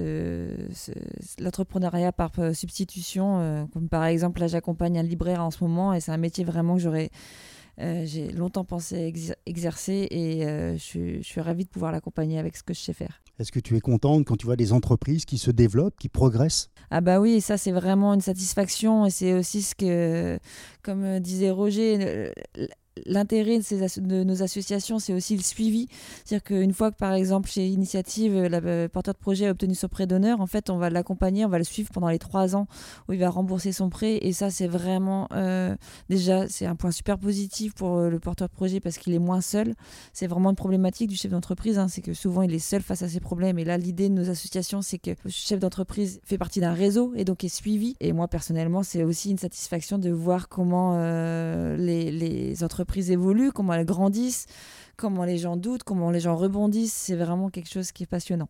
l'entrepreneuriat 1.39 2.11
par 2.11 2.31
substitution. 2.53 3.69
comme 3.73 3.87
par 3.87 4.03
exemple, 4.03 4.41
là, 4.41 4.47
j'accompagne 4.47 4.99
un 4.99 5.03
libraire 5.03 5.41
en 5.41 5.51
ce 5.51 5.63
moment 5.63 5.93
et 5.93 6.01
c'est 6.01 6.11
un 6.11 6.17
métier 6.17 6.43
vraiment 6.43 6.75
que 6.75 6.81
j'aurais 6.81 7.11
j'ai 7.77 8.31
longtemps 8.31 8.65
pensé 8.65 9.13
exercer 9.45 10.07
et 10.11 10.41
je, 10.77 11.17
je, 11.17 11.23
suis 11.23 11.41
ravie 11.41 11.65
de 11.65 11.69
pouvoir 11.69 11.91
l'accompagner 11.91 12.39
avec 12.39 12.55
ce 12.55 12.63
que 12.63 12.73
je 12.73 12.79
sais 12.79 12.93
faire. 12.93 13.21
Est-ce 13.37 13.51
que 13.51 13.59
tu 13.59 13.75
es 13.75 13.81
contente 13.81 14.25
quand 14.25 14.37
tu 14.37 14.45
vois 14.45 14.55
des 14.55 14.71
entreprises 14.71 15.25
qui 15.25 15.37
se 15.37 15.51
développent, 15.51 15.97
qui 15.97 16.07
progressent? 16.07 16.69
Ah 16.89 17.01
bah 17.01 17.19
oui, 17.19 17.41
ça 17.41 17.57
c'est 17.57 17.71
vraiment 17.71 18.13
une 18.13 18.21
satisfaction 18.21 19.05
et 19.05 19.09
c'est 19.09 19.33
aussi 19.33 19.61
ce 19.61 19.75
que, 19.75 20.39
comme 20.83 21.19
disait 21.19 21.51
Roger, 21.51 22.31
l'intérêt 23.05 23.59
de, 23.59 24.23
nos 24.23 24.43
associations, 24.43 24.99
c'est 24.99 25.13
aussi 25.13 25.35
le 25.35 25.41
suivi. 25.41 25.87
C'est-à-dire 26.23 26.43
qu'une 26.43 26.73
fois 26.73 26.91
que, 26.91 26.97
par 26.97 27.13
exemple, 27.13 27.49
chez 27.49 27.67
Initiative, 27.67 28.33
le 28.33 28.87
porteur 28.87 29.13
de 29.13 29.19
projet 29.19 29.47
a 29.47 29.51
obtenu 29.51 29.75
son 29.75 29.87
prêt 29.87 30.07
d'honneur, 30.07 30.39
en 30.39 30.47
fait, 30.47 30.69
on 30.69 30.77
va 30.77 30.89
l'accompagner, 30.89 31.45
on 31.45 31.49
va 31.49 31.57
le 31.57 31.63
suivre 31.63 31.89
pendant 31.91 32.09
les 32.09 32.19
trois 32.19 32.55
ans 32.55 32.67
où 33.07 33.13
il 33.13 33.19
va 33.19 33.29
rembourser 33.29 33.71
son 33.71 33.89
prêt. 33.89 34.19
Et 34.21 34.31
ça, 34.31 34.49
c'est 34.49 34.67
vraiment, 34.67 35.27
euh, 35.33 35.75
déjà, 36.09 36.47
c'est 36.47 36.65
un 36.65 36.75
point 36.75 36.91
super 36.91 37.17
positif 37.17 37.73
pour 37.73 37.97
euh, 37.97 38.09
le 38.09 38.19
porteur 38.19 38.47
de 38.47 38.53
projet 38.53 38.79
parce 38.79 38.97
qu'il 38.97 39.13
est 39.13 39.19
moins 39.19 39.41
seul. 39.41 39.75
C'est 40.13 40.27
vraiment 40.27 40.51
une 40.51 40.55
problématique 40.55 41.09
du 41.09 41.15
chef 41.15 41.31
d'entreprise, 41.31 41.77
hein, 41.77 41.87
c'est 41.87 42.01
que 42.01 42.13
souvent, 42.13 42.43
il 42.43 42.53
est 42.53 42.59
seul 42.59 42.81
face 42.81 43.01
à 43.01 43.09
ses 43.09 43.19
problèmes. 43.19 43.59
Et 43.59 43.65
là, 43.65 43.77
l'idée 43.77 44.09
de 44.09 44.13
nos 44.13 44.29
associations, 44.29 44.81
c'est 44.81 44.99
que 44.99 45.11
le 45.23 45.29
chef 45.29 45.59
d'entreprise 45.59 46.19
fait 46.23 46.37
partie 46.37 46.61
d'un 46.61 46.73
réseau 46.73 47.13
et 47.15 47.25
donc 47.25 47.43
est 47.43 47.49
suivi. 47.49 47.95
Et 47.99 48.13
moi, 48.13 48.27
personnellement, 48.27 48.83
c'est 48.83 49.03
aussi 49.03 49.31
une 49.31 49.37
satisfaction 49.37 49.97
de 49.97 50.09
voir 50.09 50.47
comment 50.47 50.93
euh, 50.95 51.75
les, 51.77 52.11
les 52.11 52.63
entreprises 52.63 52.84
entreprises 52.85 53.09
évoluent, 53.09 53.51
comment 53.51 53.73
elles 53.73 53.85
grandissent, 53.85 54.45
comment 54.95 55.25
les 55.25 55.39
gens 55.39 55.57
doutent, 55.57 55.83
comment 55.83 56.11
les 56.11 56.19
gens 56.19 56.35
rebondissent. 56.35 56.93
C'est 56.93 57.15
vraiment 57.15 57.49
quelque 57.49 57.69
chose 57.69 57.91
qui 57.91 58.03
est 58.03 58.07
passionnant. 58.07 58.47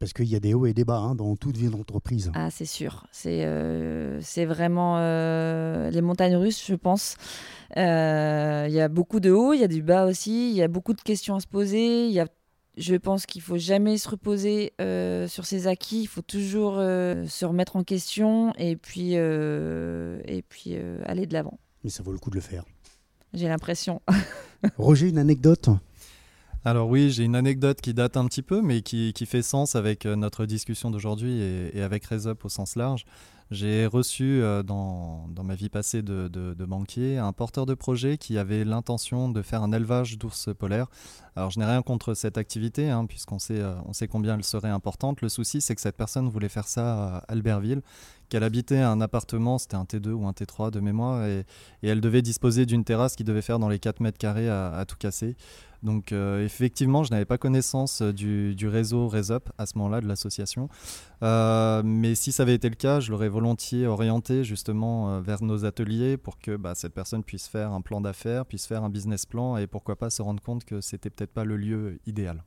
Parce 0.00 0.12
qu'il 0.12 0.26
y 0.26 0.36
a 0.36 0.40
des 0.40 0.54
hauts 0.54 0.66
et 0.66 0.74
des 0.74 0.84
bas 0.84 0.98
hein, 0.98 1.14
dans 1.14 1.34
toute 1.36 1.56
vie 1.56 1.68
d'entreprise. 1.68 2.30
Ah, 2.34 2.50
c'est 2.50 2.66
sûr. 2.66 3.06
C'est 3.12 3.42
euh, 3.44 4.20
vraiment 4.46 4.96
euh, 4.98 5.90
les 5.90 6.02
montagnes 6.02 6.36
russes, 6.36 6.64
je 6.66 6.74
pense. 6.74 7.16
Euh, 7.76 8.66
il 8.68 8.74
y 8.74 8.80
a 8.80 8.88
beaucoup 8.88 9.20
de 9.20 9.30
hauts, 9.30 9.54
il 9.54 9.60
y 9.60 9.64
a 9.64 9.68
du 9.68 9.82
bas 9.82 10.06
aussi. 10.06 10.50
Il 10.50 10.56
y 10.56 10.62
a 10.62 10.68
beaucoup 10.68 10.92
de 10.92 11.00
questions 11.00 11.36
à 11.36 11.40
se 11.40 11.46
poser. 11.46 12.06
Il 12.06 12.12
y 12.12 12.20
a 12.20 12.26
je 12.76 12.94
pense 12.94 13.26
qu'il 13.26 13.42
faut 13.42 13.58
jamais 13.58 13.98
se 13.98 14.08
reposer 14.08 14.72
sur 15.26 15.46
ses 15.46 15.66
acquis. 15.66 16.02
Il 16.02 16.06
faut 16.06 16.22
toujours 16.22 16.74
se 16.74 17.44
remettre 17.44 17.74
en 17.74 17.82
question 17.82 18.52
et 18.56 18.76
puis, 18.76 19.14
et 19.14 20.44
puis 20.48 20.76
aller 21.04 21.26
de 21.26 21.32
l'avant. 21.32 21.58
Mais 21.82 21.90
ça 21.90 22.04
vaut 22.04 22.12
le 22.12 22.18
coup 22.18 22.30
de 22.30 22.36
le 22.36 22.40
faire 22.40 22.64
j'ai 23.34 23.48
l'impression. 23.48 24.00
Roger, 24.76 25.08
une 25.08 25.18
anecdote 25.18 25.70
alors 26.64 26.88
oui, 26.88 27.10
j'ai 27.10 27.22
une 27.22 27.36
anecdote 27.36 27.80
qui 27.80 27.94
date 27.94 28.16
un 28.16 28.26
petit 28.26 28.42
peu, 28.42 28.60
mais 28.60 28.82
qui, 28.82 29.12
qui 29.14 29.26
fait 29.26 29.42
sens 29.42 29.76
avec 29.76 30.04
euh, 30.04 30.16
notre 30.16 30.44
discussion 30.44 30.90
d'aujourd'hui 30.90 31.40
et, 31.40 31.78
et, 31.78 31.82
avec 31.82 32.04
Resup 32.04 32.44
au 32.44 32.48
sens 32.48 32.74
large. 32.74 33.06
J'ai 33.50 33.86
reçu 33.86 34.42
dans, 34.66 35.26
dans, 35.30 35.44
ma 35.44 35.54
vie 35.54 35.70
passée 35.70 36.02
de, 36.02 36.28
de, 36.28 36.64
banquier 36.66 37.16
un 37.16 37.32
porteur 37.32 37.64
de 37.64 37.72
projet 37.72 38.18
qui 38.18 38.36
avait 38.36 38.62
l'intention 38.62 39.30
de 39.30 39.40
faire 39.40 39.62
un 39.62 39.72
élevage 39.72 40.18
d'ours 40.18 40.50
polaires. 40.58 40.88
Alors 41.38 41.50
je 41.50 41.60
n'ai 41.60 41.64
rien 41.64 41.82
contre 41.82 42.14
cette 42.14 42.36
activité, 42.36 42.90
hein, 42.90 43.06
puisqu'on 43.06 43.38
sait, 43.38 43.62
on 43.86 43.92
sait 43.92 44.08
combien 44.08 44.34
elle 44.34 44.42
serait 44.42 44.68
importante. 44.68 45.22
Le 45.22 45.28
souci, 45.28 45.60
c'est 45.60 45.76
que 45.76 45.80
cette 45.80 45.96
personne 45.96 46.28
voulait 46.28 46.48
faire 46.48 46.66
ça 46.66 47.18
à 47.18 47.18
Albertville, 47.28 47.80
qu'elle 48.28 48.44
habitait 48.44 48.78
un 48.78 49.00
appartement, 49.00 49.58
c'était 49.58 49.76
un 49.76 49.84
T2 49.84 50.10
ou 50.10 50.26
un 50.26 50.32
T3 50.32 50.70
de 50.70 50.80
mémoire, 50.80 51.24
et, 51.26 51.44
elle 51.82 52.00
devait 52.00 52.22
disposer 52.22 52.66
d'une 52.66 52.84
terrasse 52.84 53.16
qui 53.16 53.24
devait 53.24 53.42
faire 53.42 53.58
dans 53.58 53.68
les 53.68 53.78
4 53.78 54.00
mètres 54.00 54.18
carrés 54.18 54.48
à, 54.48 54.84
tout 54.86 54.96
casser. 54.98 55.36
Donc 55.84 56.10
euh, 56.10 56.44
effectivement, 56.44 57.04
je 57.04 57.12
n'avais 57.12 57.24
pas 57.24 57.38
connaissance 57.38 58.02
euh, 58.02 58.12
du, 58.12 58.66
réseau 58.66 59.06
RESUP 59.06 59.48
à 59.58 59.64
ce 59.64 59.78
moment-là 59.78 60.00
de 60.00 60.08
l'association. 60.08 60.68
Euh, 61.22 61.82
mais 61.84 62.16
si 62.16 62.32
ça 62.32 62.42
avait 62.42 62.54
été 62.54 62.68
le 62.68 62.74
cas, 62.74 62.98
je 62.98 63.12
l'aurais 63.12 63.28
volontiers 63.28 63.86
orienté 63.86 64.42
justement 64.42 65.20
vers 65.20 65.40
nos 65.40 65.64
ateliers 65.64 66.16
pour 66.16 66.40
que 66.40 66.56
bah, 66.56 66.74
cette 66.74 66.94
personne 66.94 67.22
puisse 67.22 67.46
faire 67.46 67.70
un 67.72 67.80
plan 67.80 68.00
d'affaires, 68.00 68.44
puisse 68.44 68.66
faire 68.66 68.82
un 68.82 68.90
business 68.90 69.24
plan 69.24 69.56
et 69.56 69.68
pourquoi 69.68 69.94
pas 69.94 70.10
se 70.10 70.20
rendre 70.20 70.42
compte 70.42 70.64
que 70.64 70.80
c'était 70.80 71.10
peut-être 71.10 71.27
pas 71.28 71.44
le 71.44 71.56
lieu 71.56 72.00
idéal. 72.06 72.42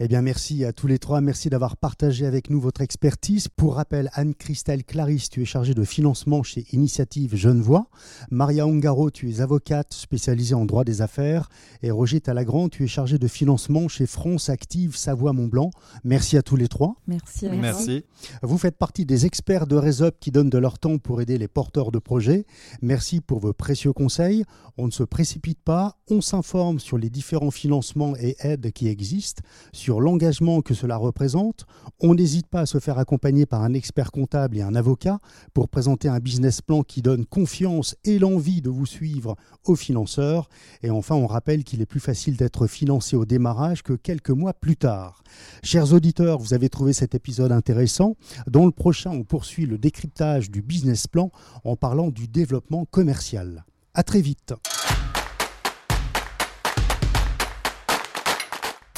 Eh 0.00 0.08
bien, 0.08 0.22
merci 0.22 0.64
à 0.64 0.72
tous 0.72 0.88
les 0.88 0.98
trois. 0.98 1.20
Merci 1.20 1.50
d'avoir 1.50 1.76
partagé 1.76 2.26
avec 2.26 2.50
nous 2.50 2.60
votre 2.60 2.80
expertise. 2.80 3.46
Pour 3.46 3.76
rappel, 3.76 4.10
Anne-Christelle 4.14 4.82
Clarisse, 4.82 5.28
tu 5.30 5.42
es 5.42 5.44
chargée 5.44 5.72
de 5.72 5.84
financement 5.84 6.42
chez 6.42 6.66
Initiative 6.72 7.36
Genevois. 7.36 7.86
Maria 8.28 8.66
Ongaro, 8.66 9.12
tu 9.12 9.30
es 9.30 9.40
avocate 9.40 9.94
spécialisée 9.94 10.56
en 10.56 10.64
droit 10.64 10.82
des 10.82 11.00
affaires. 11.00 11.48
Et 11.82 11.92
Roger 11.92 12.20
Talagrand, 12.20 12.68
tu 12.68 12.82
es 12.82 12.88
chargé 12.88 13.18
de 13.18 13.28
financement 13.28 13.86
chez 13.86 14.06
France 14.06 14.48
Active 14.48 14.96
Savoie-Mont-Blanc. 14.96 15.70
Merci 16.02 16.36
à 16.36 16.42
tous 16.42 16.56
les 16.56 16.66
trois. 16.66 16.96
Merci. 17.06 17.48
merci. 17.50 18.04
Vous 18.42 18.58
faites 18.58 18.76
partie 18.76 19.06
des 19.06 19.26
experts 19.26 19.68
de 19.68 19.76
Resop 19.76 20.18
qui 20.18 20.32
donnent 20.32 20.50
de 20.50 20.58
leur 20.58 20.80
temps 20.80 20.98
pour 20.98 21.20
aider 21.20 21.38
les 21.38 21.46
porteurs 21.46 21.92
de 21.92 22.00
projets. 22.00 22.46
Merci 22.82 23.20
pour 23.20 23.38
vos 23.38 23.52
précieux 23.52 23.92
conseils. 23.92 24.44
On 24.76 24.86
ne 24.86 24.92
se 24.92 25.04
précipite 25.04 25.60
pas, 25.62 25.98
on 26.10 26.20
s'informe 26.20 26.80
sur 26.80 26.98
les 26.98 27.10
différents 27.10 27.52
financements 27.52 28.16
et 28.16 28.34
aides 28.40 28.72
qui 28.72 28.88
existent 28.88 29.42
sur 29.72 29.83
l'engagement 29.92 30.62
que 30.62 30.74
cela 30.74 30.96
représente. 30.96 31.66
On 32.00 32.14
n'hésite 32.14 32.46
pas 32.46 32.60
à 32.60 32.66
se 32.66 32.78
faire 32.78 32.98
accompagner 32.98 33.46
par 33.46 33.62
un 33.62 33.74
expert 33.74 34.10
comptable 34.10 34.56
et 34.56 34.62
un 34.62 34.74
avocat 34.74 35.18
pour 35.52 35.68
présenter 35.68 36.08
un 36.08 36.18
business 36.18 36.60
plan 36.60 36.82
qui 36.82 37.02
donne 37.02 37.26
confiance 37.26 37.96
et 38.04 38.18
l'envie 38.18 38.62
de 38.62 38.70
vous 38.70 38.86
suivre 38.86 39.36
aux 39.64 39.76
financeurs. 39.76 40.48
Et 40.82 40.90
enfin, 40.90 41.14
on 41.14 41.26
rappelle 41.26 41.64
qu'il 41.64 41.80
est 41.80 41.86
plus 41.86 42.00
facile 42.00 42.36
d'être 42.36 42.66
financé 42.66 43.16
au 43.16 43.24
démarrage 43.24 43.82
que 43.82 43.92
quelques 43.92 44.30
mois 44.30 44.54
plus 44.54 44.76
tard. 44.76 45.22
Chers 45.62 45.92
auditeurs, 45.92 46.38
vous 46.38 46.54
avez 46.54 46.68
trouvé 46.68 46.92
cet 46.92 47.14
épisode 47.14 47.52
intéressant. 47.52 48.16
Dans 48.46 48.66
le 48.66 48.72
prochain, 48.72 49.10
on 49.10 49.24
poursuit 49.24 49.66
le 49.66 49.78
décryptage 49.78 50.50
du 50.50 50.62
business 50.62 51.06
plan 51.06 51.30
en 51.64 51.76
parlant 51.76 52.10
du 52.10 52.28
développement 52.28 52.84
commercial. 52.84 53.64
À 53.94 54.02
très 54.02 54.20
vite. 54.20 54.54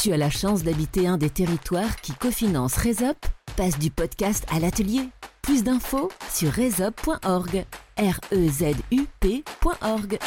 Tu 0.00 0.12
as 0.12 0.16
la 0.16 0.30
chance 0.30 0.62
d'habiter 0.62 1.06
un 1.06 1.16
des 1.16 1.30
territoires 1.30 1.96
qui 1.96 2.12
cofinance 2.12 2.76
Resop 2.76 3.16
Passe 3.56 3.78
du 3.78 3.90
podcast 3.90 4.44
à 4.54 4.60
l'atelier. 4.60 5.08
Plus 5.40 5.64
d'infos 5.64 6.10
sur 6.30 6.52
resop.org. 6.52 7.64
R 7.98 8.20
E 8.32 8.48
Z 8.48 8.74
U 8.92 9.06
P.org. 9.20 10.18